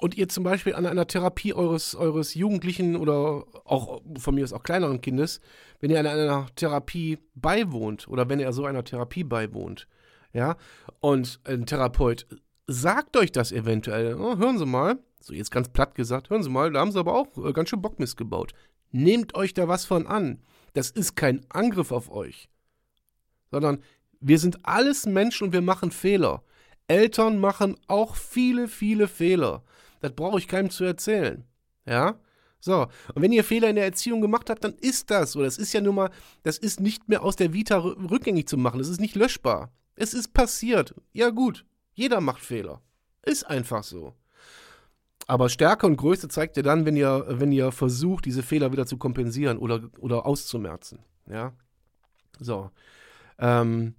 und 0.00 0.16
ihr 0.16 0.30
zum 0.30 0.44
Beispiel 0.44 0.74
an 0.74 0.86
einer 0.86 1.06
Therapie 1.06 1.52
eures, 1.52 1.94
eures 1.94 2.32
Jugendlichen 2.32 2.96
oder 2.96 3.44
auch 3.66 4.00
von 4.18 4.34
mir 4.34 4.44
aus 4.44 4.54
auch 4.54 4.62
kleineren 4.62 5.02
Kindes, 5.02 5.42
wenn 5.80 5.90
ihr 5.90 6.00
an 6.00 6.06
einer 6.06 6.46
Therapie 6.56 7.18
beiwohnt 7.34 8.08
oder 8.08 8.28
wenn 8.30 8.40
er 8.40 8.54
so 8.54 8.64
einer 8.64 8.82
Therapie 8.82 9.24
beiwohnt, 9.24 9.86
ja, 10.32 10.56
und 11.00 11.40
ein 11.44 11.66
Therapeut 11.66 12.26
sagt 12.66 13.16
euch 13.16 13.30
das 13.30 13.52
eventuell, 13.52 14.14
oh, 14.14 14.38
hören 14.38 14.58
Sie 14.58 14.64
mal, 14.64 14.98
so 15.20 15.34
jetzt 15.34 15.50
ganz 15.50 15.68
platt 15.68 15.94
gesagt, 15.94 16.30
hören 16.30 16.42
Sie 16.42 16.50
mal, 16.50 16.72
da 16.72 16.80
haben 16.80 16.92
Sie 16.92 16.98
aber 16.98 17.14
auch 17.14 17.26
äh, 17.36 17.52
ganz 17.52 17.68
schön 17.68 17.82
Bockmist 17.82 18.16
gebaut. 18.16 18.52
Nehmt 18.92 19.34
euch 19.34 19.54
da 19.54 19.68
was 19.68 19.84
von 19.84 20.06
an. 20.06 20.42
Das 20.72 20.90
ist 20.90 21.16
kein 21.16 21.44
Angriff 21.48 21.92
auf 21.92 22.10
euch, 22.10 22.48
sondern 23.50 23.82
wir 24.20 24.38
sind 24.38 24.64
alles 24.64 25.06
Menschen 25.06 25.48
und 25.48 25.52
wir 25.52 25.62
machen 25.62 25.90
Fehler. 25.90 26.42
Eltern 26.86 27.38
machen 27.38 27.76
auch 27.86 28.16
viele, 28.16 28.68
viele 28.68 29.08
Fehler. 29.08 29.62
Das 30.00 30.12
brauche 30.12 30.38
ich 30.38 30.48
keinem 30.48 30.70
zu 30.70 30.84
erzählen. 30.84 31.44
Ja? 31.86 32.18
So, 32.60 32.88
und 33.14 33.22
wenn 33.22 33.32
ihr 33.32 33.44
Fehler 33.44 33.70
in 33.70 33.76
der 33.76 33.84
Erziehung 33.84 34.20
gemacht 34.20 34.50
habt, 34.50 34.64
dann 34.64 34.74
ist 34.74 35.10
das 35.10 35.32
so. 35.32 35.42
Das 35.42 35.56
ist 35.56 35.72
ja 35.72 35.80
nun 35.80 35.94
mal, 35.94 36.10
das 36.42 36.58
ist 36.58 36.80
nicht 36.80 37.08
mehr 37.08 37.22
aus 37.22 37.36
der 37.36 37.52
Vita 37.52 37.78
rückgängig 37.78 38.48
zu 38.48 38.58
machen. 38.58 38.78
Das 38.78 38.88
ist 38.88 39.00
nicht 39.00 39.14
löschbar. 39.14 39.72
Es 39.94 40.14
ist 40.14 40.34
passiert. 40.34 40.94
Ja, 41.12 41.30
gut. 41.30 41.64
Jeder 41.94 42.20
macht 42.20 42.42
Fehler. 42.42 42.82
Ist 43.22 43.46
einfach 43.46 43.82
so. 43.82 44.14
Aber 45.26 45.48
Stärke 45.48 45.86
und 45.86 45.96
Größe 45.96 46.28
zeigt 46.28 46.56
ihr 46.56 46.62
dann, 46.62 46.86
wenn 46.86 46.96
ihr, 46.96 47.24
wenn 47.28 47.52
ihr 47.52 47.72
versucht, 47.72 48.24
diese 48.24 48.42
Fehler 48.42 48.72
wieder 48.72 48.86
zu 48.86 48.96
kompensieren 48.96 49.58
oder, 49.58 49.82
oder 49.98 50.26
auszumerzen. 50.26 51.00
Ja. 51.26 51.52
So. 52.38 52.70
Ähm, 53.38 53.94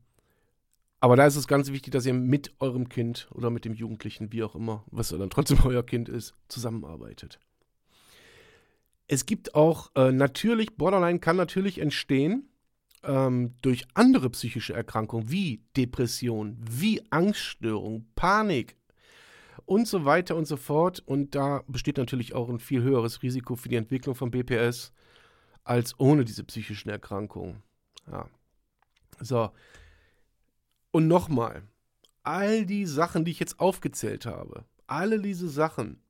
aber 1.00 1.16
da 1.16 1.26
ist 1.26 1.36
es 1.36 1.48
ganz 1.48 1.72
wichtig, 1.72 1.92
dass 1.94 2.06
ihr 2.06 2.14
mit 2.14 2.54
eurem 2.60 2.88
Kind 2.88 3.28
oder 3.34 3.50
mit 3.50 3.66
dem 3.66 3.74
Jugendlichen, 3.74 4.32
wie 4.32 4.44
auch 4.44 4.56
immer, 4.56 4.84
was 4.92 5.10
dann 5.10 5.30
trotzdem 5.30 5.60
euer 5.66 5.84
Kind 5.84 6.10
ist, 6.10 6.36
zusammenarbeitet. 6.48 7.40
Es 9.08 9.26
gibt 9.26 9.56
auch 9.56 9.92
äh, 9.96 10.12
natürlich, 10.12 10.78
Borderline 10.78 11.20
kann 11.20 11.36
natürlich 11.36 11.80
entstehen 11.80 12.50
ähm, 13.04 13.56
durch 13.62 13.86
andere 13.94 14.30
psychische 14.30 14.74
Erkrankungen 14.74 15.30
wie 15.32 15.64
Depression, 15.76 16.58
wie 16.60 17.02
Angststörung, 17.10 18.06
Panik 18.16 18.78
und 19.72 19.88
so 19.88 20.04
weiter 20.04 20.36
und 20.36 20.46
so 20.46 20.58
fort. 20.58 21.02
Und 21.06 21.34
da 21.34 21.64
besteht 21.66 21.96
natürlich 21.96 22.36
auch 22.36 22.50
ein 22.50 22.60
viel 22.60 22.82
höheres 22.82 23.24
Risiko 23.24 23.56
für 23.56 23.70
die 23.70 23.78
Entwicklung 23.78 24.16
von 24.16 24.30
BPS 24.30 24.92
als 25.64 25.98
ohne 25.98 26.26
diese 26.26 26.44
psychischen 26.44 26.90
Erkrankungen. 26.90 27.64
Ja. 28.12 28.28
So, 29.22 29.50
und 30.92 31.08
nochmal, 31.08 31.64
all 32.24 32.66
die 32.66 32.86
Sachen, 32.86 33.24
die 33.24 33.32
ich 33.32 33.40
jetzt 33.40 33.62
aufgezählt 33.62 34.26
habe, 34.26 34.66
alle 34.88 35.22
diese 35.22 35.48
Sachen, 35.48 36.02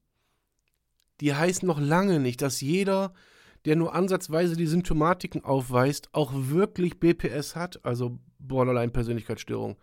die 1.19 1.35
heißen 1.35 1.67
noch 1.67 1.79
lange 1.79 2.19
nicht, 2.19 2.41
dass 2.41 2.61
jeder, 2.61 3.13
der 3.65 3.75
nur 3.75 3.93
ansatzweise 3.93 4.55
die 4.55 4.65
Symptomatiken 4.65 5.43
aufweist, 5.43 6.09
auch 6.13 6.31
wirklich 6.33 6.99
BPS 6.99 7.55
hat, 7.55 7.85
also 7.85 8.17
Borderline-Persönlichkeitsstörung. 8.39 9.77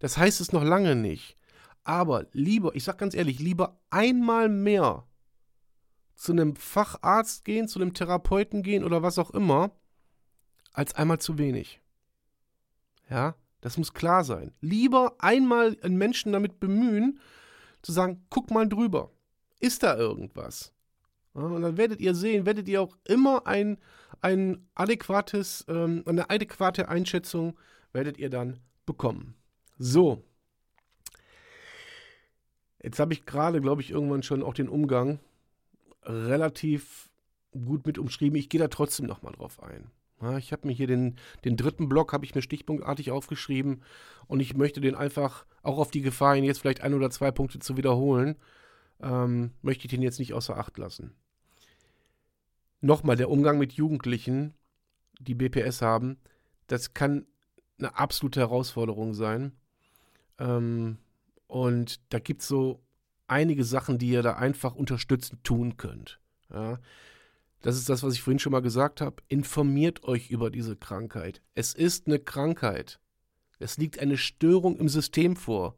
Das 0.00 0.18
heißt 0.18 0.42
es 0.42 0.52
noch 0.52 0.64
lange 0.64 0.96
nicht. 0.96 1.38
Aber 1.86 2.26
lieber, 2.32 2.74
ich 2.74 2.82
sag 2.82 2.98
ganz 2.98 3.14
ehrlich, 3.14 3.38
lieber 3.38 3.78
einmal 3.90 4.48
mehr 4.48 5.06
zu 6.16 6.32
einem 6.32 6.56
Facharzt 6.56 7.44
gehen, 7.44 7.68
zu 7.68 7.80
einem 7.80 7.94
Therapeuten 7.94 8.64
gehen 8.64 8.82
oder 8.82 9.04
was 9.04 9.20
auch 9.20 9.30
immer, 9.30 9.70
als 10.72 10.96
einmal 10.96 11.20
zu 11.20 11.38
wenig. 11.38 11.80
Ja? 13.08 13.36
Das 13.60 13.78
muss 13.78 13.94
klar 13.94 14.24
sein. 14.24 14.52
Lieber 14.60 15.14
einmal 15.20 15.76
einen 15.80 15.96
Menschen 15.96 16.32
damit 16.32 16.58
bemühen, 16.58 17.20
zu 17.82 17.92
sagen, 17.92 18.26
guck 18.30 18.50
mal 18.50 18.68
drüber. 18.68 19.12
Ist 19.60 19.84
da 19.84 19.96
irgendwas? 19.96 20.74
Ja, 21.36 21.42
und 21.42 21.62
dann 21.62 21.76
werdet 21.76 22.00
ihr 22.00 22.16
sehen, 22.16 22.46
werdet 22.46 22.66
ihr 22.66 22.82
auch 22.82 22.96
immer 23.04 23.46
ein, 23.46 23.78
ein 24.20 24.68
adäquates, 24.74 25.64
ähm, 25.68 26.02
eine 26.04 26.30
adäquate 26.30 26.88
Einschätzung 26.88 27.56
werdet 27.92 28.18
ihr 28.18 28.28
dann 28.28 28.58
bekommen. 28.86 29.36
So. 29.78 30.24
Jetzt 32.82 32.98
habe 32.98 33.12
ich 33.12 33.26
gerade, 33.26 33.60
glaube 33.60 33.80
ich, 33.80 33.90
irgendwann 33.90 34.22
schon 34.22 34.42
auch 34.42 34.54
den 34.54 34.68
Umgang 34.68 35.18
relativ 36.02 37.10
gut 37.52 37.86
mit 37.86 37.98
umschrieben. 37.98 38.38
Ich 38.38 38.48
gehe 38.48 38.60
da 38.60 38.68
trotzdem 38.68 39.06
nochmal 39.06 39.32
drauf 39.32 39.62
ein. 39.62 39.90
Ich 40.38 40.52
habe 40.52 40.66
mir 40.66 40.72
hier 40.72 40.86
den, 40.86 41.16
den 41.44 41.58
dritten 41.58 41.90
Block, 41.90 42.14
habe 42.14 42.24
ich 42.24 42.34
mir 42.34 42.40
stichpunktartig 42.40 43.10
aufgeschrieben 43.10 43.82
und 44.26 44.40
ich 44.40 44.56
möchte 44.56 44.80
den 44.80 44.94
einfach, 44.94 45.44
auch 45.62 45.78
auf 45.78 45.90
die 45.90 46.00
Gefahr, 46.00 46.36
ihn 46.36 46.44
jetzt 46.44 46.60
vielleicht 46.60 46.80
ein 46.80 46.94
oder 46.94 47.10
zwei 47.10 47.30
Punkte 47.30 47.58
zu 47.58 47.76
wiederholen, 47.76 48.36
ähm, 49.02 49.50
möchte 49.60 49.84
ich 49.84 49.90
den 49.90 50.00
jetzt 50.00 50.18
nicht 50.18 50.32
außer 50.32 50.56
Acht 50.56 50.78
lassen. 50.78 51.12
Nochmal, 52.80 53.16
der 53.16 53.28
Umgang 53.28 53.58
mit 53.58 53.74
Jugendlichen, 53.74 54.54
die 55.20 55.34
BPS 55.34 55.82
haben, 55.82 56.16
das 56.66 56.94
kann 56.94 57.26
eine 57.78 57.98
absolute 57.98 58.40
Herausforderung 58.40 59.12
sein. 59.12 59.52
Ähm, 60.38 60.96
und 61.46 62.00
da 62.12 62.18
gibt 62.18 62.42
es 62.42 62.48
so 62.48 62.82
einige 63.28 63.64
Sachen, 63.64 63.98
die 63.98 64.08
ihr 64.08 64.22
da 64.22 64.34
einfach 64.34 64.74
unterstützend 64.74 65.44
tun 65.44 65.76
könnt. 65.76 66.20
Ja. 66.50 66.78
Das 67.62 67.76
ist 67.76 67.88
das, 67.88 68.02
was 68.02 68.14
ich 68.14 68.22
vorhin 68.22 68.38
schon 68.38 68.52
mal 68.52 68.62
gesagt 68.62 69.00
habe. 69.00 69.22
Informiert 69.28 70.04
euch 70.04 70.30
über 70.30 70.50
diese 70.50 70.76
Krankheit. 70.76 71.42
Es 71.54 71.74
ist 71.74 72.06
eine 72.06 72.18
Krankheit. 72.18 73.00
Es 73.58 73.76
liegt 73.78 73.98
eine 73.98 74.18
Störung 74.18 74.76
im 74.76 74.88
System 74.88 75.36
vor. 75.36 75.76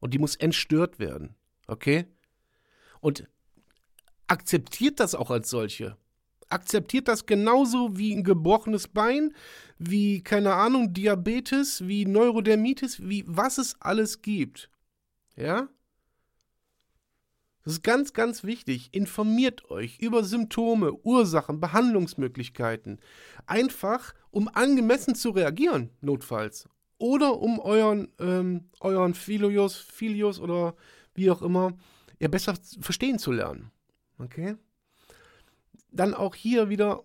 Und 0.00 0.14
die 0.14 0.18
muss 0.18 0.36
entstört 0.36 0.98
werden. 0.98 1.34
Okay? 1.66 2.06
Und 3.00 3.28
akzeptiert 4.26 5.00
das 5.00 5.14
auch 5.14 5.30
als 5.30 5.50
solche. 5.50 5.96
Akzeptiert 6.48 7.08
das 7.08 7.26
genauso 7.26 7.98
wie 7.98 8.14
ein 8.14 8.24
gebrochenes 8.24 8.88
Bein, 8.88 9.34
wie, 9.78 10.22
keine 10.22 10.54
Ahnung, 10.54 10.94
Diabetes, 10.94 11.86
wie 11.86 12.06
Neurodermitis, 12.06 13.06
wie 13.06 13.22
was 13.26 13.58
es 13.58 13.76
alles 13.80 14.22
gibt. 14.22 14.70
Ja? 15.38 15.68
Das 17.64 17.74
ist 17.74 17.82
ganz, 17.82 18.12
ganz 18.12 18.44
wichtig. 18.44 18.88
Informiert 18.92 19.70
euch 19.70 19.98
über 19.98 20.24
Symptome, 20.24 20.92
Ursachen, 20.92 21.60
Behandlungsmöglichkeiten. 21.60 22.98
Einfach, 23.46 24.14
um 24.30 24.48
angemessen 24.48 25.14
zu 25.14 25.30
reagieren, 25.30 25.90
notfalls. 26.00 26.68
Oder 26.96 27.38
um 27.38 27.58
euren, 27.60 28.08
ähm, 28.18 28.70
euren 28.80 29.14
Filius, 29.14 29.76
Filius 29.76 30.40
oder 30.40 30.74
wie 31.14 31.30
auch 31.30 31.42
immer, 31.42 31.76
ja, 32.18 32.28
besser 32.28 32.54
verstehen 32.80 33.18
zu 33.18 33.32
lernen. 33.32 33.70
Okay? 34.18 34.56
Dann 35.92 36.14
auch 36.14 36.34
hier 36.34 36.68
wieder 36.68 37.04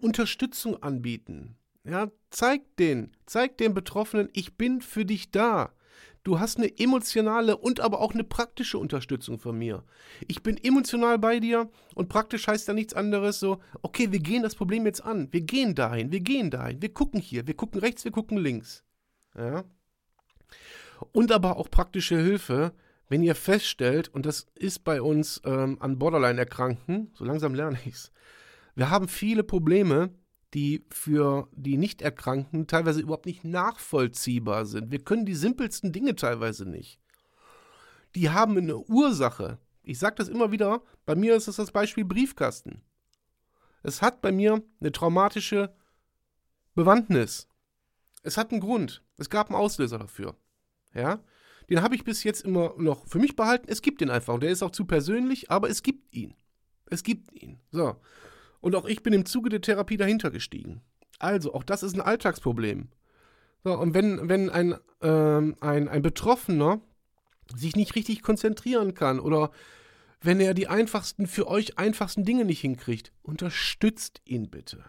Unterstützung 0.00 0.82
anbieten. 0.82 1.56
Ja, 1.84 2.10
zeigt 2.30 2.78
den, 2.78 3.12
zeigt 3.26 3.60
den 3.60 3.74
Betroffenen, 3.74 4.28
ich 4.32 4.56
bin 4.56 4.80
für 4.80 5.04
dich 5.04 5.30
da. 5.30 5.72
Du 6.24 6.40
hast 6.40 6.58
eine 6.58 6.78
emotionale 6.78 7.56
und 7.56 7.80
aber 7.80 8.00
auch 8.00 8.12
eine 8.12 8.24
praktische 8.24 8.78
Unterstützung 8.78 9.38
von 9.38 9.56
mir. 9.56 9.84
Ich 10.26 10.42
bin 10.42 10.56
emotional 10.62 11.18
bei 11.18 11.40
dir 11.40 11.70
und 11.94 12.08
praktisch 12.08 12.46
heißt 12.46 12.68
da 12.68 12.74
nichts 12.74 12.94
anderes 12.94 13.40
so, 13.40 13.60
okay, 13.82 14.12
wir 14.12 14.20
gehen 14.20 14.42
das 14.42 14.54
Problem 14.54 14.84
jetzt 14.86 15.04
an. 15.04 15.28
Wir 15.32 15.42
gehen 15.42 15.74
dahin, 15.74 16.12
wir 16.12 16.20
gehen 16.20 16.50
dahin, 16.50 16.82
wir 16.82 16.92
gucken 16.92 17.20
hier, 17.20 17.46
wir 17.46 17.54
gucken 17.54 17.80
rechts, 17.80 18.04
wir 18.04 18.12
gucken 18.12 18.38
links. 18.38 18.84
Ja? 19.36 19.64
Und 21.12 21.32
aber 21.32 21.56
auch 21.56 21.70
praktische 21.70 22.16
Hilfe, 22.16 22.72
wenn 23.08 23.22
ihr 23.22 23.34
feststellt, 23.34 24.08
und 24.08 24.26
das 24.26 24.46
ist 24.54 24.84
bei 24.84 25.00
uns 25.00 25.40
ähm, 25.44 25.78
an 25.80 25.98
Borderline-Erkrankten, 25.98 27.10
so 27.14 27.24
langsam 27.24 27.54
lerne 27.54 27.78
ich 27.84 27.94
es, 27.94 28.12
wir 28.74 28.90
haben 28.90 29.08
viele 29.08 29.42
Probleme, 29.42 30.10
die 30.54 30.86
für 30.90 31.48
die 31.52 31.76
Nichterkrankten 31.76 32.66
teilweise 32.66 33.00
überhaupt 33.00 33.26
nicht 33.26 33.44
nachvollziehbar 33.44 34.66
sind. 34.66 34.90
Wir 34.90 35.04
können 35.04 35.26
die 35.26 35.34
simpelsten 35.34 35.92
Dinge 35.92 36.16
teilweise 36.16 36.66
nicht. 36.66 37.00
Die 38.14 38.30
haben 38.30 38.56
eine 38.56 38.78
Ursache. 38.78 39.58
Ich 39.82 39.98
sage 39.98 40.16
das 40.16 40.28
immer 40.28 40.50
wieder, 40.50 40.82
bei 41.06 41.14
mir 41.14 41.36
ist 41.36 41.48
es 41.48 41.56
das 41.56 41.72
Beispiel 41.72 42.04
Briefkasten. 42.04 42.82
Es 43.82 44.02
hat 44.02 44.20
bei 44.20 44.32
mir 44.32 44.62
eine 44.80 44.92
traumatische 44.92 45.74
Bewandtnis. 46.74 47.48
Es 48.22 48.36
hat 48.36 48.50
einen 48.50 48.60
Grund. 48.60 49.02
Es 49.16 49.30
gab 49.30 49.48
einen 49.48 49.56
Auslöser 49.56 49.98
dafür. 49.98 50.36
Ja? 50.94 51.22
Den 51.68 51.82
habe 51.82 51.94
ich 51.94 52.04
bis 52.04 52.24
jetzt 52.24 52.44
immer 52.44 52.74
noch 52.78 53.06
für 53.06 53.18
mich 53.18 53.36
behalten. 53.36 53.66
Es 53.68 53.82
gibt 53.82 54.00
ihn 54.00 54.10
einfach. 54.10 54.34
Und 54.34 54.42
der 54.42 54.50
ist 54.50 54.62
auch 54.62 54.70
zu 54.70 54.86
persönlich, 54.86 55.50
aber 55.50 55.68
es 55.68 55.82
gibt 55.82 56.14
ihn. 56.14 56.34
Es 56.86 57.02
gibt 57.02 57.32
ihn. 57.32 57.60
So. 57.70 57.96
Und 58.60 58.74
auch 58.74 58.86
ich 58.86 59.02
bin 59.02 59.12
im 59.12 59.26
Zuge 59.26 59.50
der 59.50 59.60
Therapie 59.60 59.96
dahinter 59.96 60.30
gestiegen. 60.30 60.82
Also, 61.18 61.54
auch 61.54 61.64
das 61.64 61.82
ist 61.82 61.94
ein 61.94 62.00
Alltagsproblem. 62.00 62.88
So, 63.64 63.76
und 63.76 63.94
wenn, 63.94 64.28
wenn 64.28 64.50
ein, 64.50 64.76
ähm, 65.02 65.56
ein, 65.60 65.88
ein 65.88 66.02
Betroffener 66.02 66.80
sich 67.54 67.76
nicht 67.76 67.94
richtig 67.94 68.22
konzentrieren 68.22 68.94
kann 68.94 69.20
oder 69.20 69.50
wenn 70.20 70.40
er 70.40 70.54
die 70.54 70.68
einfachsten, 70.68 71.26
für 71.26 71.46
euch 71.46 71.78
einfachsten 71.78 72.24
Dinge 72.24 72.44
nicht 72.44 72.60
hinkriegt, 72.60 73.12
unterstützt 73.22 74.20
ihn 74.24 74.50
bitte. 74.50 74.84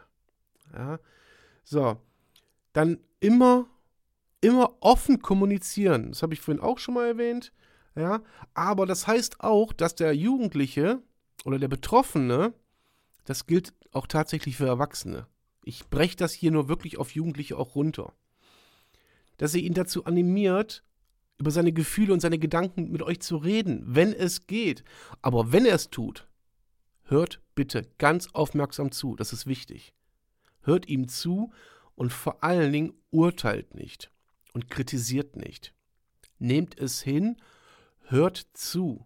Ja, 0.73 0.99
so, 1.63 1.97
dann 2.73 2.99
immer, 3.19 3.67
immer 4.41 4.75
offen 4.81 5.21
kommunizieren. 5.21 6.09
Das 6.09 6.23
habe 6.23 6.33
ich 6.33 6.41
vorhin 6.41 6.63
auch 6.63 6.79
schon 6.79 6.95
mal 6.95 7.07
erwähnt. 7.07 7.51
Ja, 7.95 8.21
aber 8.53 8.85
das 8.85 9.07
heißt 9.07 9.41
auch, 9.41 9.73
dass 9.73 9.95
der 9.95 10.15
Jugendliche 10.15 11.01
oder 11.43 11.59
der 11.59 11.67
Betroffene 11.67 12.53
das 13.29 13.45
gilt 13.45 13.75
auch 13.91 14.07
tatsächlich 14.07 14.57
für 14.57 14.65
Erwachsene. 14.65 15.27
Ich 15.63 15.87
breche 15.89 16.15
das 16.15 16.33
hier 16.33 16.49
nur 16.49 16.67
wirklich 16.67 16.97
auf 16.97 17.11
Jugendliche 17.11 17.59
auch 17.59 17.75
runter. 17.75 18.15
Dass 19.37 19.53
ihr 19.53 19.61
ihn 19.61 19.75
dazu 19.75 20.05
animiert, 20.05 20.83
über 21.37 21.51
seine 21.51 21.71
Gefühle 21.71 22.11
und 22.11 22.21
seine 22.21 22.39
Gedanken 22.39 22.89
mit 22.89 23.03
euch 23.03 23.19
zu 23.19 23.37
reden, 23.37 23.83
wenn 23.85 24.13
es 24.13 24.47
geht. 24.47 24.83
Aber 25.21 25.51
wenn 25.51 25.67
er 25.67 25.75
es 25.75 25.91
tut, 25.91 26.27
hört 27.03 27.39
bitte 27.53 27.87
ganz 27.99 28.29
aufmerksam 28.33 28.91
zu, 28.91 29.15
das 29.15 29.31
ist 29.31 29.45
wichtig. 29.45 29.93
Hört 30.61 30.89
ihm 30.89 31.07
zu 31.07 31.51
und 31.93 32.11
vor 32.11 32.43
allen 32.43 32.73
Dingen 32.73 32.93
urteilt 33.11 33.75
nicht 33.75 34.09
und 34.53 34.71
kritisiert 34.71 35.35
nicht. 35.35 35.75
Nehmt 36.39 36.79
es 36.79 37.03
hin, 37.03 37.37
hört 38.05 38.47
zu. 38.53 39.05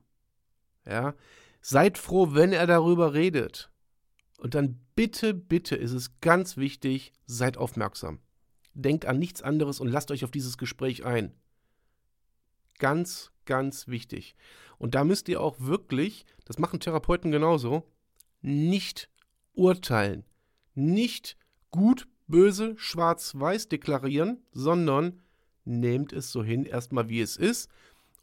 Ja, 0.85 1.13
seid 1.59 1.97
froh, 1.97 2.29
wenn 2.31 2.53
er 2.53 2.67
darüber 2.67 3.13
redet. 3.13 3.69
Und 4.43 4.55
dann 4.55 4.77
bitte, 4.93 5.33
bitte 5.33 5.77
ist 5.77 5.93
es 5.93 6.19
ganz 6.19 6.57
wichtig, 6.57 7.13
seid 7.25 7.55
aufmerksam. 7.55 8.19
Denkt 8.73 9.05
an 9.05 9.17
nichts 9.17 9.41
anderes 9.41 9.79
und 9.79 9.87
lasst 9.87 10.11
euch 10.11 10.25
auf 10.25 10.31
dieses 10.31 10.57
Gespräch 10.57 11.05
ein. 11.05 11.33
Ganz, 12.77 13.31
ganz 13.45 13.87
wichtig. 13.87 14.35
Und 14.77 14.95
da 14.95 15.05
müsst 15.05 15.29
ihr 15.29 15.39
auch 15.39 15.61
wirklich, 15.61 16.25
das 16.43 16.59
machen 16.59 16.81
Therapeuten 16.81 17.31
genauso, 17.31 17.89
nicht 18.41 19.09
urteilen. 19.53 20.25
Nicht 20.75 21.37
gut, 21.71 22.09
böse, 22.27 22.73
schwarz, 22.77 23.35
weiß 23.35 23.69
deklarieren, 23.69 24.43
sondern 24.51 25.21
nehmt 25.63 26.11
es 26.11 26.33
so 26.33 26.43
hin, 26.43 26.65
erstmal 26.65 27.07
wie 27.07 27.21
es 27.21 27.37
ist 27.37 27.71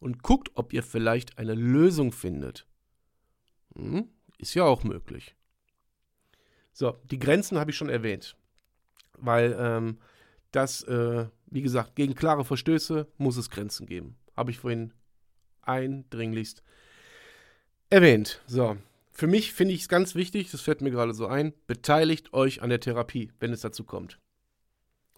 und 0.01 0.23
guckt, 0.23 0.51
ob 0.55 0.75
ihr 0.75 0.83
vielleicht 0.83 1.39
eine 1.39 1.55
Lösung 1.55 2.13
findet. 2.13 2.67
Hm, 3.75 4.11
ist 4.37 4.53
ja 4.53 4.65
auch 4.65 4.85
möglich. 4.85 5.35
So, 6.73 6.97
die 7.11 7.19
Grenzen 7.19 7.59
habe 7.59 7.71
ich 7.71 7.77
schon 7.77 7.89
erwähnt. 7.89 8.37
Weil 9.19 9.57
ähm, 9.59 9.99
das, 10.51 10.83
äh, 10.85 11.27
wie 11.47 11.63
gesagt, 11.63 11.97
gegen 11.97 12.15
klare 12.15 12.45
Verstöße 12.45 13.07
muss 13.19 13.37
es 13.37 13.51
Grenzen 13.51 13.87
geben. 13.87 14.17
Habe 14.37 14.51
ich 14.51 14.59
vorhin 14.59 14.93
eindringlichst 15.63 16.63
erwähnt. 17.91 18.41
So, 18.47 18.77
für 19.13 19.27
mich 19.27 19.53
finde 19.53 19.75
ich 19.75 19.83
es 19.83 19.89
ganz 19.89 20.15
wichtig, 20.15 20.51
das 20.51 20.61
fällt 20.61 20.81
mir 20.81 20.91
gerade 20.91 21.13
so 21.13 21.27
ein, 21.27 21.53
beteiligt 21.67 22.33
euch 22.33 22.63
an 22.63 22.71
der 22.71 22.81
Therapie, 22.81 23.33
wenn 23.41 23.53
es 23.53 23.61
dazu 23.61 23.85
kommt. 23.85 24.19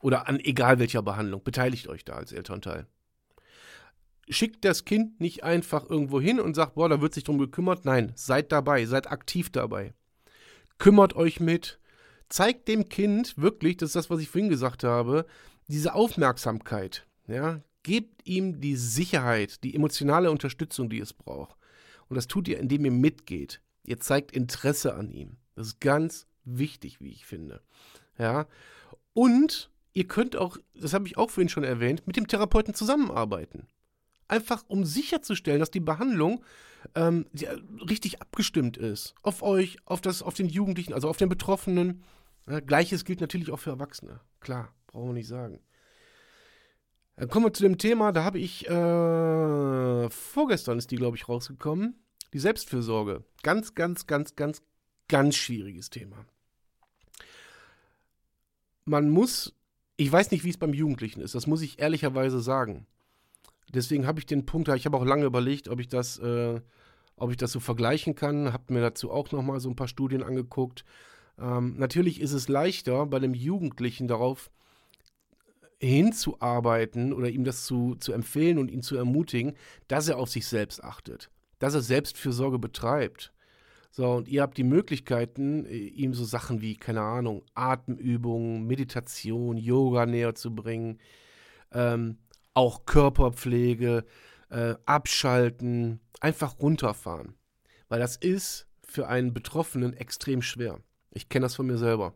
Oder 0.01 0.29
an 0.29 0.41
egal 0.41 0.81
welcher 0.81 1.03
Behandlung. 1.03 1.45
Beteiligt 1.45 1.87
euch 1.87 2.05
da 2.05 2.15
als 2.15 2.33
Elternteil. 2.33 2.89
Schickt 4.29 4.65
das 4.65 4.85
Kind 4.85 5.21
nicht 5.21 5.45
einfach 5.45 5.89
irgendwo 5.89 6.21
hin 6.21 6.41
und 6.41 6.55
sagt, 6.55 6.75
boah, 6.75 6.89
da 6.89 7.01
wird 7.01 7.15
sich 7.15 7.23
drum 7.25 7.39
gekümmert. 7.39 7.85
Nein, 7.85 8.13
seid 8.17 8.51
dabei, 8.51 8.85
seid 8.87 9.11
aktiv 9.11 9.51
dabei 9.51 9.95
kümmert 10.79 11.15
euch 11.15 11.41
mit, 11.41 11.79
zeigt 12.29 12.69
dem 12.69 12.89
Kind 12.89 13.37
wirklich, 13.39 13.77
das 13.77 13.91
ist 13.91 13.97
das, 13.97 14.11
was 14.11 14.21
ich 14.21 14.29
vorhin 14.29 14.49
gesagt 14.49 14.85
habe, 14.85 15.27
diese 15.69 15.95
Aufmerksamkeit. 15.95 17.07
Ja? 17.27 17.61
Gebt 17.83 18.27
ihm 18.27 18.61
die 18.61 18.77
Sicherheit, 18.77 19.63
die 19.65 19.75
emotionale 19.75 20.31
Unterstützung, 20.31 20.89
die 20.89 21.01
es 21.01 21.13
braucht. 21.13 21.57
Und 22.09 22.17
das 22.17 22.27
tut 22.27 22.49
ihr, 22.49 22.59
indem 22.59 22.85
ihr 22.85 22.91
mitgeht. 22.91 23.61
Ihr 23.85 23.99
zeigt 23.99 24.33
Interesse 24.33 24.95
an 24.95 25.11
ihm. 25.11 25.37
Das 25.57 25.69
ist 25.69 25.81
ganz 25.81 26.27
wichtig, 26.45 27.01
wie 27.01 27.11
ich 27.11 27.27
finde. 27.27 27.63
Ja. 28.19 28.47
Und 29.15 29.71
ihr 29.93 30.07
könnt 30.07 30.37
auch, 30.37 30.57
das 30.75 30.95
habe 30.95 31.07
ich 31.07 31.17
auch 31.17 31.31
vorhin 31.31 31.49
schon 31.49 31.65
erwähnt, 31.65 32.07
mit 32.07 32.17
dem 32.17 32.29
Therapeuten 32.29 32.75
zusammenarbeiten. 32.75 33.67
Einfach 34.33 34.65
um 34.67 34.85
sicherzustellen, 34.85 35.61
dass 35.61 35.71
die 35.71 35.81
Behandlung 35.81 36.43
ähm, 36.95 37.27
richtig 37.89 38.21
abgestimmt 38.21 38.77
ist. 38.77 39.15
Auf 39.23 39.43
euch, 39.43 39.77
auf, 39.85 40.01
das, 40.01 40.23
auf 40.23 40.35
den 40.35 40.49
Jugendlichen, 40.49 40.95
also 40.95 41.09
auf 41.09 41.19
den 41.19 41.29
Betroffenen. 41.29 42.03
Ja, 42.49 42.61
Gleiches 42.61 43.05
gilt 43.05 43.21
natürlich 43.21 43.51
auch 43.51 43.59
für 43.59 43.71
Erwachsene. 43.71 44.21
Klar, 44.41 44.75
brauchen 44.87 45.09
wir 45.09 45.13
nicht 45.13 45.29
sagen. 45.29 45.61
Dann 47.17 47.29
kommen 47.29 47.47
wir 47.47 47.53
zu 47.53 47.63
dem 47.63 47.77
Thema, 47.79 48.11
da 48.11 48.25
habe 48.25 48.39
ich, 48.39 48.67
äh, 48.69 50.11
vorgestern 50.11 50.79
ist 50.79 50.91
die, 50.91 50.97
glaube 50.97 51.17
ich, 51.17 51.29
rausgekommen. 51.29 52.03
Die 52.33 52.39
Selbstfürsorge. 52.39 53.23
Ganz, 53.43 53.75
ganz, 53.75 54.07
ganz, 54.07 54.35
ganz, 54.35 54.63
ganz 55.09 55.37
schwieriges 55.37 55.91
Thema. 55.91 56.25
Man 58.87 59.11
muss, 59.11 59.55
ich 59.99 60.11
weiß 60.11 60.31
nicht, 60.31 60.43
wie 60.43 60.51
es 60.51 60.57
beim 60.57 60.73
Jugendlichen 60.73 61.21
ist, 61.21 61.35
das 61.35 61.47
muss 61.47 61.61
ich 61.61 61.79
ehrlicherweise 61.79 62.41
sagen. 62.41 62.87
Deswegen 63.75 64.07
habe 64.07 64.19
ich 64.21 64.27
den 64.27 64.47
Punkt, 64.47 64.69
ich 64.69 64.87
habe 64.87 64.97
auch 64.97 65.05
lange 65.05 65.25
überlegt, 65.25 65.69
ob 65.69 65.81
ich 65.81 65.89
das, 65.89 66.19
äh, 66.19 66.61
ob 67.17 67.31
ich 67.31 67.37
das 67.37 67.53
so 67.53 67.61
vergleichen 67.61 68.15
kann. 68.15 68.53
Habe 68.53 68.73
mir 68.73 68.81
dazu 68.81 69.11
auch 69.11 69.31
nochmal 69.33 69.61
so 69.61 69.71
ein 69.71 69.77
paar 69.77 69.89
Studien 69.89 70.23
angeguckt. 70.23 70.85
Ähm, 71.39 71.75
natürlich 71.79 72.21
ist 72.21 72.33
es 72.33 72.49
leichter, 72.49 73.07
bei 73.07 73.19
dem 73.19 73.35
Jugendlichen 73.35 74.09
darauf 74.09 74.51
hinzuarbeiten 75.81 77.13
oder 77.13 77.29
ihm 77.29 77.45
das 77.45 77.65
zu, 77.65 77.97
zu 77.97 78.13
empfehlen 78.13 78.59
und 78.59 78.71
ihn 78.71 78.83
zu 78.83 78.97
ermutigen, 78.97 79.55
dass 79.89 80.09
er 80.09 80.19
auf 80.19 80.29
sich 80.29 80.47
selbst 80.47 80.85
achtet, 80.85 81.29
dass 81.59 81.75
er 81.75 81.83
Selbstfürsorge 81.83 82.59
betreibt. 82.59 83.33
So, 83.91 84.11
und 84.13 84.29
ihr 84.29 84.41
habt 84.41 84.57
die 84.57 84.65
Möglichkeiten, 84.65 85.67
äh, 85.67 85.77
ihm 85.77 86.15
so 86.15 86.25
Sachen 86.25 86.61
wie, 86.61 86.77
keine 86.77 87.03
Ahnung, 87.03 87.43
Atemübungen, 87.55 88.67
Meditation, 88.67 89.57
Yoga 89.57 90.07
näher 90.07 90.35
zu 90.35 90.55
bringen. 90.55 90.99
Ähm, 91.73 92.17
auch 92.55 92.87
Körperpflege, 92.87 94.05
äh, 94.51 94.75
abschalten, 94.85 96.01
einfach 96.21 96.59
runterfahren. 96.61 97.35
Weil 97.89 98.01
das 98.01 98.17
ist 98.17 98.67
für 98.83 99.09
einen 99.09 99.33
Betroffenen 99.33 99.95
extrem 99.95 100.43
schwer. 100.43 100.81
Ich 101.11 101.29
kenne 101.29 101.45
das 101.45 101.57
von 101.57 101.67
mir 101.67 101.79
selber. 101.79 102.15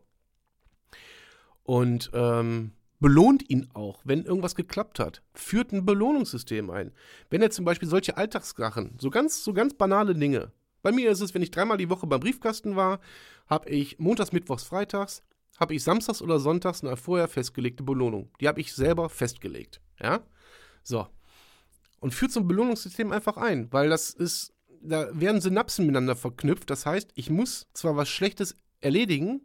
Und 1.63 2.11
ähm, 2.13 2.71
belohnt 2.99 3.49
ihn 3.49 3.69
auch, 3.73 3.99
wenn 4.03 4.25
irgendwas 4.25 4.55
geklappt 4.55 4.99
hat. 4.99 5.21
Führt 5.33 5.71
ein 5.71 5.85
Belohnungssystem 5.85 6.69
ein. 6.69 6.91
Wenn 7.29 7.41
er 7.41 7.51
zum 7.51 7.65
Beispiel 7.65 7.89
solche 7.89 8.17
Alltagssachen, 8.17 8.95
so 8.99 9.09
ganz, 9.09 9.43
so 9.43 9.53
ganz 9.53 9.73
banale 9.73 10.15
Dinge. 10.15 10.51
Bei 10.81 10.91
mir 10.91 11.11
ist 11.11 11.21
es, 11.21 11.33
wenn 11.33 11.41
ich 11.41 11.51
dreimal 11.51 11.77
die 11.77 11.89
Woche 11.89 12.07
beim 12.07 12.19
Briefkasten 12.19 12.75
war, 12.75 12.99
habe 13.47 13.69
ich 13.69 13.99
montags, 13.99 14.31
mittwochs, 14.31 14.63
freitags, 14.63 15.23
habe 15.57 15.73
ich 15.73 15.83
samstags 15.83 16.21
oder 16.21 16.39
sonntags 16.39 16.83
eine 16.83 16.95
vorher 16.97 17.27
festgelegte 17.27 17.83
Belohnung. 17.83 18.29
Die 18.39 18.47
habe 18.47 18.61
ich 18.61 18.73
selber 18.73 19.09
festgelegt. 19.09 19.81
Ja? 19.99 20.21
So. 20.83 21.07
Und 21.99 22.13
führt 22.13 22.31
so 22.31 22.39
ein 22.39 22.47
Belohnungssystem 22.47 23.11
einfach 23.11 23.37
ein, 23.37 23.71
weil 23.73 23.89
das 23.89 24.11
ist, 24.11 24.53
da 24.81 25.09
werden 25.19 25.41
Synapsen 25.41 25.85
miteinander 25.85 26.15
verknüpft. 26.15 26.69
Das 26.69 26.85
heißt, 26.85 27.11
ich 27.15 27.29
muss 27.29 27.67
zwar 27.73 27.95
was 27.95 28.07
Schlechtes 28.07 28.55
erledigen, 28.81 29.41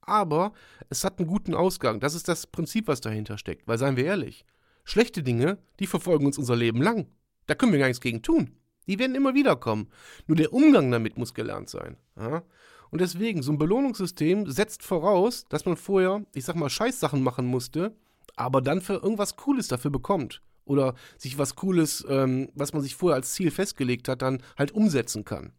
aber 0.00 0.54
es 0.88 1.04
hat 1.04 1.18
einen 1.18 1.28
guten 1.28 1.54
Ausgang. 1.54 2.00
Das 2.00 2.14
ist 2.14 2.28
das 2.28 2.46
Prinzip, 2.46 2.88
was 2.88 3.02
dahinter 3.02 3.36
steckt. 3.36 3.68
Weil, 3.68 3.76
seien 3.76 3.96
wir 3.96 4.04
ehrlich, 4.04 4.46
schlechte 4.84 5.22
Dinge, 5.22 5.58
die 5.78 5.86
verfolgen 5.86 6.24
uns 6.24 6.38
unser 6.38 6.56
Leben 6.56 6.80
lang. 6.80 7.06
Da 7.46 7.54
können 7.54 7.72
wir 7.72 7.78
gar 7.78 7.88
nichts 7.88 8.00
gegen 8.00 8.22
tun. 8.22 8.56
Die 8.86 8.98
werden 8.98 9.14
immer 9.14 9.34
wieder 9.34 9.56
kommen. 9.56 9.88
Nur 10.26 10.36
der 10.36 10.54
Umgang 10.54 10.90
damit 10.90 11.18
muss 11.18 11.34
gelernt 11.34 11.68
sein. 11.68 11.98
Ja? 12.16 12.42
Und 12.90 13.00
deswegen, 13.00 13.42
so 13.42 13.52
ein 13.52 13.58
Belohnungssystem 13.58 14.50
setzt 14.50 14.82
voraus, 14.82 15.44
dass 15.48 15.66
man 15.66 15.76
vorher, 15.76 16.24
ich 16.34 16.44
sag 16.44 16.56
mal, 16.56 16.70
Scheißsachen 16.70 17.22
machen 17.22 17.46
musste, 17.46 17.94
aber 18.36 18.60
dann 18.62 18.80
für 18.80 18.94
irgendwas 18.94 19.36
Cooles 19.36 19.68
dafür 19.68 19.90
bekommt. 19.90 20.42
Oder 20.64 20.94
sich 21.16 21.38
was 21.38 21.56
Cooles, 21.56 22.04
ähm, 22.08 22.50
was 22.54 22.72
man 22.72 22.82
sich 22.82 22.94
vorher 22.94 23.16
als 23.16 23.32
Ziel 23.32 23.50
festgelegt 23.50 24.08
hat, 24.08 24.22
dann 24.22 24.42
halt 24.56 24.72
umsetzen 24.72 25.24
kann. 25.24 25.52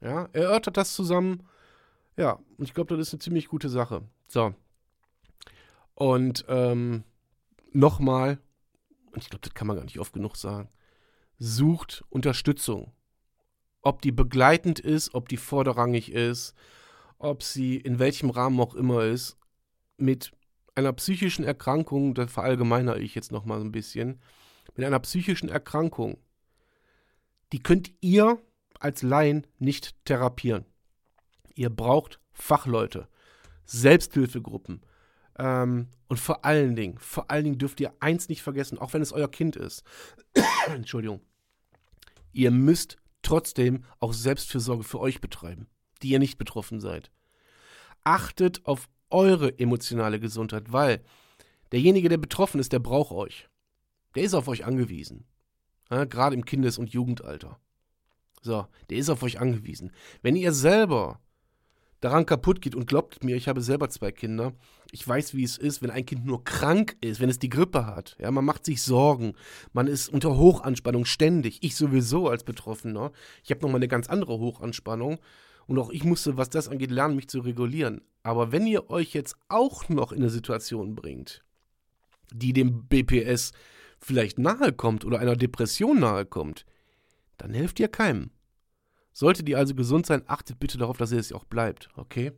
Ja, 0.00 0.28
erörtert 0.32 0.76
das 0.76 0.94
zusammen. 0.94 1.42
Ja, 2.16 2.38
und 2.56 2.64
ich 2.64 2.74
glaube, 2.74 2.96
das 2.96 3.08
ist 3.08 3.14
eine 3.14 3.20
ziemlich 3.20 3.48
gute 3.48 3.68
Sache. 3.68 4.02
So. 4.28 4.54
Und 5.94 6.44
ähm, 6.48 7.04
nochmal, 7.72 8.38
und 9.12 9.22
ich 9.22 9.30
glaube, 9.30 9.42
das 9.42 9.54
kann 9.54 9.66
man 9.66 9.76
gar 9.76 9.84
nicht 9.84 9.98
oft 9.98 10.12
genug 10.12 10.36
sagen, 10.36 10.68
sucht 11.38 12.04
Unterstützung. 12.08 12.92
Ob 13.82 14.02
die 14.02 14.12
begleitend 14.12 14.78
ist, 14.78 15.14
ob 15.14 15.28
die 15.28 15.36
vorderrangig 15.36 16.12
ist, 16.12 16.54
ob 17.18 17.42
sie 17.42 17.76
in 17.76 17.98
welchem 17.98 18.30
Rahmen 18.30 18.60
auch 18.60 18.74
immer 18.74 19.04
ist, 19.04 19.36
mit 19.96 20.32
einer 20.74 20.92
psychischen 20.92 21.44
Erkrankung, 21.44 22.14
das 22.14 22.32
verallgemeinere 22.32 23.00
ich 23.00 23.14
jetzt 23.14 23.32
nochmal 23.32 23.60
ein 23.60 23.72
bisschen, 23.72 24.20
mit 24.76 24.86
einer 24.86 25.00
psychischen 25.00 25.48
Erkrankung, 25.48 26.18
die 27.52 27.62
könnt 27.62 27.92
ihr 28.00 28.38
als 28.78 29.02
Laien 29.02 29.46
nicht 29.58 29.94
therapieren. 30.04 30.64
Ihr 31.54 31.70
braucht 31.70 32.20
Fachleute, 32.32 33.08
Selbsthilfegruppen. 33.64 34.82
Ähm, 35.38 35.88
und 36.08 36.18
vor 36.18 36.44
allen 36.44 36.76
Dingen, 36.76 36.98
vor 36.98 37.30
allen 37.30 37.44
Dingen 37.44 37.58
dürft 37.58 37.80
ihr 37.80 37.92
eins 38.00 38.28
nicht 38.28 38.42
vergessen, 38.42 38.78
auch 38.78 38.92
wenn 38.92 39.02
es 39.02 39.12
euer 39.12 39.30
Kind 39.30 39.56
ist. 39.56 39.84
Entschuldigung. 40.66 41.20
Ihr 42.32 42.50
müsst 42.50 42.98
trotzdem 43.30 43.84
auch 44.00 44.12
Selbstfürsorge 44.12 44.82
für 44.82 44.98
euch 44.98 45.20
betreiben, 45.20 45.68
die 46.02 46.08
ihr 46.08 46.18
nicht 46.18 46.36
betroffen 46.36 46.80
seid. 46.80 47.12
Achtet 48.02 48.66
auf 48.66 48.88
eure 49.08 49.56
emotionale 49.60 50.18
Gesundheit, 50.18 50.72
weil 50.72 51.00
derjenige, 51.70 52.08
der 52.08 52.18
betroffen 52.18 52.60
ist, 52.60 52.72
der 52.72 52.80
braucht 52.80 53.12
euch. 53.12 53.48
Der 54.16 54.24
ist 54.24 54.34
auf 54.34 54.48
euch 54.48 54.64
angewiesen. 54.64 55.28
Ja, 55.90 56.06
Gerade 56.06 56.34
im 56.34 56.44
Kindes- 56.44 56.78
und 56.78 56.90
Jugendalter. 56.90 57.60
So, 58.42 58.66
der 58.88 58.98
ist 58.98 59.10
auf 59.10 59.22
euch 59.22 59.38
angewiesen. 59.38 59.92
Wenn 60.22 60.34
ihr 60.34 60.52
selber 60.52 61.20
daran 62.00 62.26
kaputt 62.26 62.60
geht 62.60 62.74
und 62.74 62.86
glaubt 62.86 63.22
mir, 63.24 63.36
ich 63.36 63.48
habe 63.48 63.60
selber 63.60 63.88
zwei 63.90 64.10
Kinder, 64.10 64.52
ich 64.90 65.06
weiß, 65.06 65.34
wie 65.34 65.44
es 65.44 65.58
ist, 65.58 65.82
wenn 65.82 65.90
ein 65.90 66.06
Kind 66.06 66.24
nur 66.24 66.44
krank 66.44 66.96
ist, 67.00 67.20
wenn 67.20 67.28
es 67.28 67.38
die 67.38 67.50
Grippe 67.50 67.86
hat. 67.86 68.16
Ja, 68.18 68.30
man 68.30 68.44
macht 68.44 68.64
sich 68.64 68.82
Sorgen, 68.82 69.34
man 69.72 69.86
ist 69.86 70.08
unter 70.08 70.36
Hochanspannung 70.36 71.04
ständig. 71.04 71.58
Ich 71.62 71.76
sowieso 71.76 72.28
als 72.28 72.44
Betroffener. 72.44 73.12
Ich 73.44 73.50
habe 73.50 73.60
nochmal 73.60 73.78
eine 73.78 73.88
ganz 73.88 74.08
andere 74.08 74.38
Hochanspannung. 74.38 75.18
Und 75.66 75.78
auch 75.78 75.90
ich 75.90 76.02
musste, 76.02 76.36
was 76.36 76.50
das 76.50 76.68
angeht, 76.68 76.90
lernen, 76.90 77.14
mich 77.14 77.28
zu 77.28 77.40
regulieren. 77.40 78.00
Aber 78.22 78.50
wenn 78.50 78.66
ihr 78.66 78.90
euch 78.90 79.12
jetzt 79.12 79.36
auch 79.48 79.88
noch 79.88 80.10
in 80.10 80.18
eine 80.18 80.30
Situation 80.30 80.96
bringt, 80.96 81.44
die 82.32 82.52
dem 82.52 82.86
BPS 82.86 83.52
vielleicht 83.98 84.38
nahe 84.38 84.72
kommt 84.72 85.04
oder 85.04 85.20
einer 85.20 85.36
Depression 85.36 86.00
nahe 86.00 86.24
kommt, 86.24 86.64
dann 87.36 87.54
helft 87.54 87.78
ihr 87.78 87.88
keinem. 87.88 88.30
Solltet 89.12 89.48
ihr 89.48 89.58
also 89.58 89.74
gesund 89.74 90.06
sein, 90.06 90.22
achtet 90.26 90.60
bitte 90.60 90.78
darauf, 90.78 90.96
dass 90.96 91.12
ihr 91.12 91.18
es 91.18 91.32
auch 91.32 91.44
bleibt, 91.44 91.88
okay? 91.96 92.32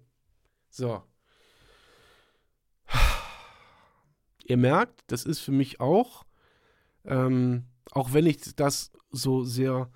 So. 0.68 1.02
Ihr 4.44 4.56
merkt, 4.56 5.04
das 5.06 5.24
ist 5.24 5.40
für 5.40 5.52
mich 5.52 5.80
auch, 5.80 6.24
ähm, 7.04 7.66
auch 7.92 8.12
wenn 8.12 8.26
ich 8.26 8.54
das 8.54 8.90
so 9.10 9.44
sehr, 9.44 9.90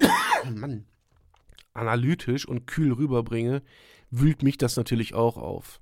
Mann, 0.54 0.86
analytisch 1.74 2.46
und 2.46 2.66
kühl 2.66 2.92
rüberbringe, 2.92 3.62
wühlt 4.10 4.42
mich 4.42 4.58
das 4.58 4.76
natürlich 4.76 5.14
auch 5.14 5.36
auf. 5.36 5.80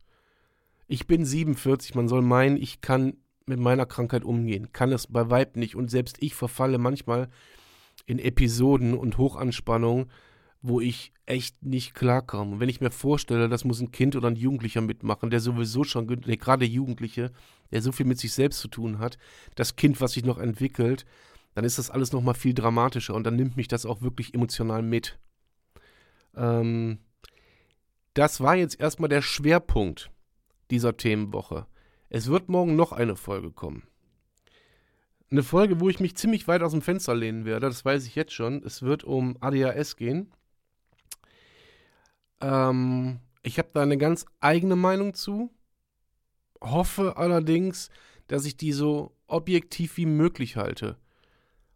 Ich 0.87 1.07
bin 1.07 1.25
47, 1.25 1.94
man 1.94 2.09
soll 2.09 2.23
meinen, 2.23 2.57
ich 2.57 2.81
kann 2.81 3.16
mit 3.47 3.59
meiner 3.59 3.87
Krankheit 3.87 4.25
umgehen, 4.25 4.73
kann 4.73 4.92
es 4.92 5.07
bei 5.07 5.31
Weib 5.31 5.57
nicht 5.57 5.77
und 5.77 5.90
selbst 5.90 6.16
ich 6.20 6.35
verfalle 6.35 6.79
manchmal 6.79 7.31
in 8.07 8.19
Episoden 8.19 8.95
und 8.95 9.19
Hochanspannung, 9.19 10.11
wo 10.62 10.81
ich 10.81 11.12
echt 11.27 11.62
nicht 11.62 11.95
klarkomme. 11.95 12.53
Und 12.53 12.61
wenn 12.61 12.69
ich 12.69 12.81
mir 12.81 12.90
vorstelle, 12.90 13.49
das 13.49 13.64
muss 13.64 13.81
ein 13.81 13.93
Kind 13.93 14.17
oder 14.17 14.29
ein 14.29 14.37
Jugendlicher 14.37 14.81
mitmachen, 14.81 15.31
der 15.31 15.40
sowieso 15.40 15.85
schon, 15.85 16.07
nee, 16.27 16.37
gerade 16.37 16.64
Jugendliche, 16.64 17.33
der 17.71 17.83
so 17.83 17.93
viel 17.93 18.07
mit 18.07 18.19
sich 18.19 18.33
selbst 18.33 18.61
zu 18.61 18.69
tun 18.69 18.99
hat, 18.99 19.19
das 19.57 19.77
Kind, 19.77 20.01
was 20.01 20.12
sich 20.12 20.25
noch 20.25 20.38
entwickelt, 20.38 21.05
dann 21.55 21.64
ist 21.64 21.79
das 21.79 21.90
alles 21.90 22.12
noch 22.12 22.23
mal 22.23 22.35
viel 22.35 22.55
dramatischer 22.55 23.14
und 23.14 23.25
dann 23.25 23.37
nimmt 23.37 23.57
mich 23.57 23.69
das 23.69 23.87
auch 23.87 24.03
wirklich 24.03 24.35
emotional 24.35 24.83
mit. 24.83 25.19
Ähm, 26.35 26.99
das 28.14 28.40
war 28.40 28.57
jetzt 28.57 28.81
erstmal 28.81 29.09
der 29.09 29.23
Schwerpunkt 29.23 30.11
dieser 30.71 30.97
Themenwoche. 30.97 31.67
Es 32.09 32.29
wird 32.29 32.49
morgen 32.49 32.77
noch 32.77 32.93
eine 32.93 33.17
Folge 33.17 33.51
kommen. 33.51 33.83
Eine 35.31 35.43
Folge, 35.43 35.81
wo 35.81 35.89
ich 35.89 36.01
mich 36.01 36.16
ziemlich 36.16 36.47
weit 36.47 36.62
aus 36.62 36.72
dem 36.72 36.83
Fenster 36.83 37.14
lehnen 37.14 37.45
werde, 37.45 37.66
das 37.66 37.85
weiß 37.85 38.07
ich 38.07 38.14
jetzt 38.14 38.33
schon. 38.33 38.62
Es 38.64 38.83
wird 38.83 39.05
um 39.05 39.37
ADHS 39.41 39.97
gehen. 39.97 40.31
Ähm, 42.41 43.20
ich 43.43 43.59
habe 43.59 43.70
da 43.72 43.83
eine 43.83 43.99
ganz 43.99 44.27
eigene 44.41 44.77
Meinung 44.77 45.14
zu. 45.14 45.51
Hoffe 46.61 47.16
allerdings, 47.16 47.91
dass 48.29 48.45
ich 48.45 48.57
die 48.57 48.72
so 48.72 49.16
objektiv 49.27 49.97
wie 49.97 50.07
möglich 50.07 50.57
halte. 50.57 50.97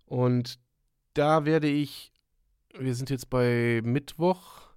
Und 0.07 0.61
da 1.15 1.45
werde 1.45 1.69
ich 1.69 2.13
wir 2.77 2.95
sind 2.95 3.11
jetzt 3.11 3.31
bei 3.31 3.81
Mittwoch. 3.85 4.69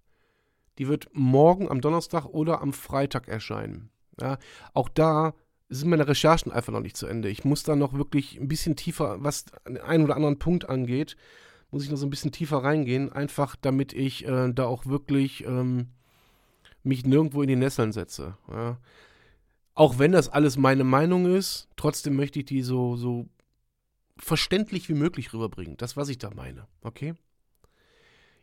Die 0.77 0.87
wird 0.87 1.09
morgen 1.13 1.69
am 1.69 1.81
Donnerstag 1.81 2.25
oder 2.25 2.61
am 2.61 2.73
Freitag 2.73 3.27
erscheinen. 3.27 3.91
Ja, 4.19 4.37
auch 4.73 4.89
da 4.89 5.33
sind 5.71 5.89
meine 5.89 6.07
Recherchen 6.07 6.51
einfach 6.51 6.73
noch 6.73 6.81
nicht 6.81 6.97
zu 6.97 7.07
Ende. 7.07 7.29
Ich 7.29 7.45
muss 7.45 7.63
da 7.63 7.75
noch 7.75 7.93
wirklich 7.93 8.39
ein 8.39 8.49
bisschen 8.49 8.75
tiefer, 8.75 9.23
was 9.23 9.45
den 9.65 9.77
einen 9.77 10.03
oder 10.03 10.15
anderen 10.15 10.37
Punkt 10.37 10.67
angeht, 10.67 11.15
muss 11.71 11.83
ich 11.83 11.89
noch 11.89 11.97
so 11.97 12.05
ein 12.05 12.09
bisschen 12.09 12.33
tiefer 12.33 12.57
reingehen, 12.57 13.11
einfach 13.11 13.55
damit 13.55 13.93
ich 13.93 14.27
äh, 14.27 14.51
da 14.51 14.65
auch 14.65 14.85
wirklich 14.85 15.45
ähm, 15.45 15.87
mich 16.83 17.05
nirgendwo 17.05 17.41
in 17.41 17.47
die 17.47 17.55
Nesseln 17.55 17.93
setze. 17.93 18.37
Ja. 18.49 18.79
Auch 19.73 19.97
wenn 19.97 20.11
das 20.11 20.27
alles 20.27 20.57
meine 20.57 20.83
Meinung 20.83 21.25
ist, 21.33 21.69
trotzdem 21.77 22.17
möchte 22.17 22.39
ich 22.39 22.45
die 22.45 22.61
so, 22.61 22.97
so 22.97 23.29
verständlich 24.17 24.89
wie 24.89 24.93
möglich 24.93 25.33
rüberbringen. 25.33 25.77
Das, 25.77 25.95
was 25.95 26.09
ich 26.09 26.17
da 26.17 26.31
meine. 26.31 26.67
Okay? 26.81 27.13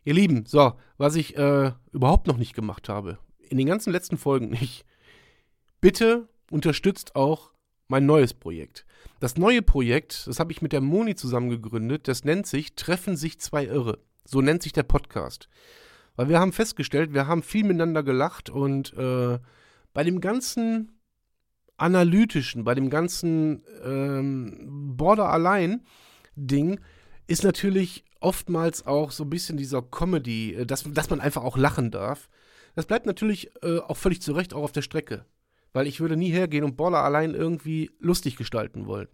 Ihr 0.03 0.15
Lieben, 0.15 0.47
so, 0.47 0.73
was 0.97 1.15
ich 1.15 1.37
äh, 1.37 1.73
überhaupt 1.91 2.25
noch 2.25 2.37
nicht 2.37 2.55
gemacht 2.55 2.89
habe, 2.89 3.19
in 3.37 3.59
den 3.59 3.67
ganzen 3.67 3.93
letzten 3.93 4.17
Folgen 4.17 4.49
nicht. 4.49 4.83
Bitte 5.79 6.27
unterstützt 6.51 7.15
auch 7.15 7.51
mein 7.87 8.05
neues 8.05 8.33
Projekt. 8.33 8.85
Das 9.19 9.37
neue 9.37 9.61
Projekt, 9.61 10.27
das 10.27 10.39
habe 10.39 10.51
ich 10.51 10.61
mit 10.61 10.71
der 10.71 10.81
Moni 10.81 11.15
zusammen 11.15 11.49
gegründet, 11.49 12.07
das 12.07 12.23
nennt 12.23 12.47
sich 12.47 12.75
Treffen 12.75 13.17
sich 13.17 13.39
zwei 13.39 13.65
Irre. 13.65 13.99
So 14.25 14.41
nennt 14.41 14.63
sich 14.63 14.73
der 14.73 14.83
Podcast. 14.83 15.49
Weil 16.15 16.29
wir 16.29 16.39
haben 16.39 16.53
festgestellt, 16.53 17.13
wir 17.13 17.27
haben 17.27 17.43
viel 17.43 17.63
miteinander 17.63 18.03
gelacht 18.03 18.49
und 18.49 18.93
äh, 18.93 19.39
bei 19.93 20.03
dem 20.03 20.21
ganzen 20.21 20.99
analytischen, 21.77 22.63
bei 22.63 22.75
dem 22.75 22.89
ganzen 22.89 23.63
ähm, 23.83 24.95
Border 24.97 25.29
allein 25.29 25.85
Ding 26.35 26.79
ist 27.27 27.43
natürlich 27.43 28.03
oftmals 28.19 28.85
auch 28.85 29.11
so 29.11 29.23
ein 29.23 29.29
bisschen 29.29 29.57
dieser 29.57 29.81
Comedy, 29.81 30.53
äh, 30.53 30.65
dass, 30.65 30.83
dass 30.83 31.09
man 31.09 31.21
einfach 31.21 31.43
auch 31.43 31.57
lachen 31.57 31.91
darf. 31.91 32.29
Das 32.75 32.85
bleibt 32.85 33.05
natürlich 33.05 33.51
äh, 33.63 33.79
auch 33.79 33.97
völlig 33.97 34.21
zu 34.21 34.33
Recht 34.33 34.53
auch 34.53 34.63
auf 34.63 34.71
der 34.71 34.81
Strecke. 34.81 35.25
Weil 35.73 35.87
ich 35.87 35.99
würde 35.99 36.17
nie 36.17 36.29
hergehen 36.29 36.63
und 36.63 36.77
Border 36.77 37.03
allein 37.03 37.35
irgendwie 37.35 37.91
lustig 37.99 38.35
gestalten 38.35 38.87
wollen. 38.87 39.07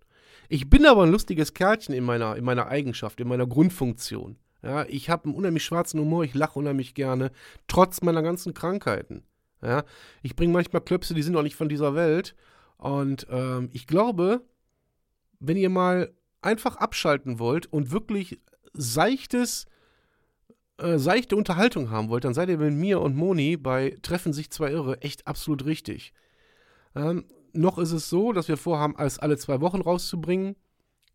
Ich 0.47 0.70
bin 0.70 0.86
aber 0.86 1.03
ein 1.03 1.12
lustiges 1.12 1.53
Kerlchen 1.53 1.93
in 1.93 2.03
meiner, 2.03 2.36
in 2.36 2.43
meiner 2.43 2.68
Eigenschaft, 2.68 3.20
in 3.20 3.28
meiner 3.28 3.47
Grundfunktion. 3.47 4.38
Ja, 4.62 4.86
ich 4.88 5.10
habe 5.10 5.26
einen 5.26 5.36
unheimlich 5.36 5.64
schwarzen 5.64 5.99
Humor, 5.99 6.24
ich 6.24 6.34
lache 6.34 6.58
unheimlich 6.58 6.95
gerne, 6.95 7.32
trotz 7.68 8.01
meiner 8.01 8.24
ganzen 8.24 8.53
Krankheiten. 8.53 9.24
Ja, 9.62 9.84
ich 10.22 10.36
bringe 10.36 10.53
manchmal 10.53 10.82
Klöpse, 10.82 11.14
die 11.14 11.22
sind 11.22 11.36
auch 11.36 11.43
nicht 11.43 11.56
von 11.56 11.70
dieser 11.70 11.95
Welt. 11.95 12.36
Und 12.78 13.28
ähm, 13.30 13.70
ich 13.74 13.88
glaube, 13.88 14.41
wenn 15.39 15.58
ihr 15.58 15.70
mal 15.70 16.14
einfach 16.41 16.78
abschalten 16.78 17.39
wollt 17.39 17.72
und 17.72 17.91
wirklich 17.91 18.39
seichtes, 18.74 19.66
äh, 20.78 20.97
seichte 20.97 21.36
Unterhaltung 21.36 21.89
haben 21.89 22.10
wollt, 22.10 22.26
dann 22.26 22.34
seid 22.34 22.49
ihr 22.49 22.58
mit 22.58 22.74
mir 22.74 23.01
und 23.01 23.16
Moni 23.16 23.58
bei 23.58 23.95
Treffen 24.01 24.34
sich 24.34 24.51
zwei 24.51 24.72
Irre 24.72 25.01
echt 25.01 25.26
absolut 25.28 25.66
richtig. 25.66 26.14
Ähm, 26.95 27.25
noch 27.53 27.77
ist 27.77 27.91
es 27.91 28.09
so, 28.09 28.33
dass 28.33 28.47
wir 28.47 28.57
vorhaben, 28.57 28.95
alles 28.97 29.19
alle 29.19 29.37
zwei 29.37 29.61
Wochen 29.61 29.81
rauszubringen. 29.81 30.55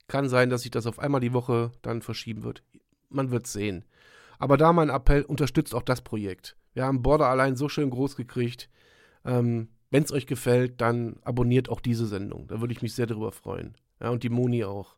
Kann 0.09 0.29
sein, 0.29 0.51
dass 0.51 0.63
sich 0.63 0.71
das 0.71 0.87
auf 0.87 0.99
einmal 0.99 1.21
die 1.21 1.33
Woche 1.33 1.73
dann 1.83 2.03
verschieben 2.03 2.43
wird. 2.43 2.63
Man 3.09 3.31
wird 3.31 3.47
sehen. 3.47 3.85
Aber 4.39 4.57
da 4.57 4.73
mein 4.73 4.89
Appell, 4.89 5.23
unterstützt 5.23 5.75
auch 5.75 5.83
das 5.83 6.01
Projekt. 6.01 6.57
Wir 6.73 6.85
haben 6.85 7.03
Border 7.03 7.27
allein 7.27 7.57
so 7.57 7.69
schön 7.69 7.91
groß 7.91 8.17
gekriegt. 8.17 8.69
Ähm, 9.25 9.69
Wenn 9.91 10.05
es 10.05 10.13
euch 10.13 10.27
gefällt, 10.27 10.81
dann 10.81 11.19
abonniert 11.23 11.69
auch 11.69 11.81
diese 11.81 12.07
Sendung. 12.07 12.47
Da 12.49 12.61
würde 12.61 12.73
ich 12.73 12.83
mich 12.83 12.95
sehr 12.95 13.07
darüber 13.07 13.33
freuen. 13.33 13.75
Ja, 14.01 14.09
und 14.11 14.23
die 14.23 14.31
Moni 14.31 14.65
auch. 14.65 14.97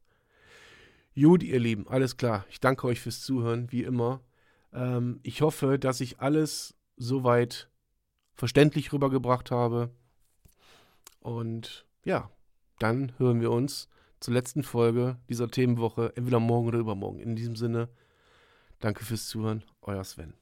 Gut, 1.14 1.42
ihr 1.42 1.58
Lieben, 1.58 1.88
alles 1.88 2.16
klar. 2.16 2.46
Ich 2.48 2.60
danke 2.60 2.86
euch 2.86 3.00
fürs 3.00 3.20
Zuhören, 3.20 3.70
wie 3.70 3.82
immer. 3.82 4.20
Ähm, 4.72 5.20
ich 5.22 5.42
hoffe, 5.42 5.78
dass 5.78 6.00
ich 6.00 6.20
alles 6.20 6.74
soweit 6.96 7.68
verständlich 8.34 8.92
rübergebracht 8.92 9.50
habe. 9.50 9.90
Und 11.22 11.86
ja, 12.04 12.30
dann 12.78 13.12
hören 13.18 13.40
wir 13.40 13.50
uns 13.50 13.88
zur 14.20 14.34
letzten 14.34 14.62
Folge 14.62 15.16
dieser 15.28 15.48
Themenwoche, 15.48 16.12
entweder 16.16 16.40
morgen 16.40 16.68
oder 16.68 16.78
übermorgen. 16.78 17.20
In 17.20 17.36
diesem 17.36 17.56
Sinne, 17.56 17.88
danke 18.80 19.04
fürs 19.04 19.26
Zuhören, 19.26 19.64
euer 19.82 20.04
Sven. 20.04 20.34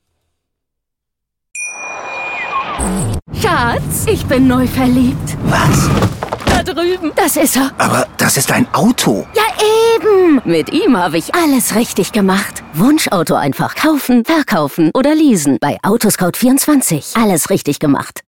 Schatz, 3.35 4.07
ich 4.07 4.25
bin 4.27 4.47
neu 4.47 4.67
verliebt. 4.67 5.37
Was? 5.45 5.89
Da 6.47 6.63
drüben. 6.63 7.13
Das 7.15 7.37
ist 7.37 7.57
er. 7.57 7.71
Aber 7.79 8.07
das 8.17 8.37
ist 8.37 8.51
ein 8.53 8.67
Auto. 8.75 9.27
Ja, 9.35 9.43
eben. 9.97 10.41
Mit 10.45 10.73
ihm 10.73 10.97
habe 10.97 11.19
ich 11.19 11.35
alles 11.35 11.75
richtig 11.75 12.13
gemacht. 12.13 12.63
Wunschauto 12.75 13.35
einfach 13.35 13.75
kaufen, 13.75 14.25
verkaufen 14.25 14.91
oder 14.95 15.15
leasen. 15.15 15.59
Bei 15.61 15.79
Autoscout24. 15.83 17.23
Alles 17.23 17.51
richtig 17.51 17.79
gemacht. 17.79 18.19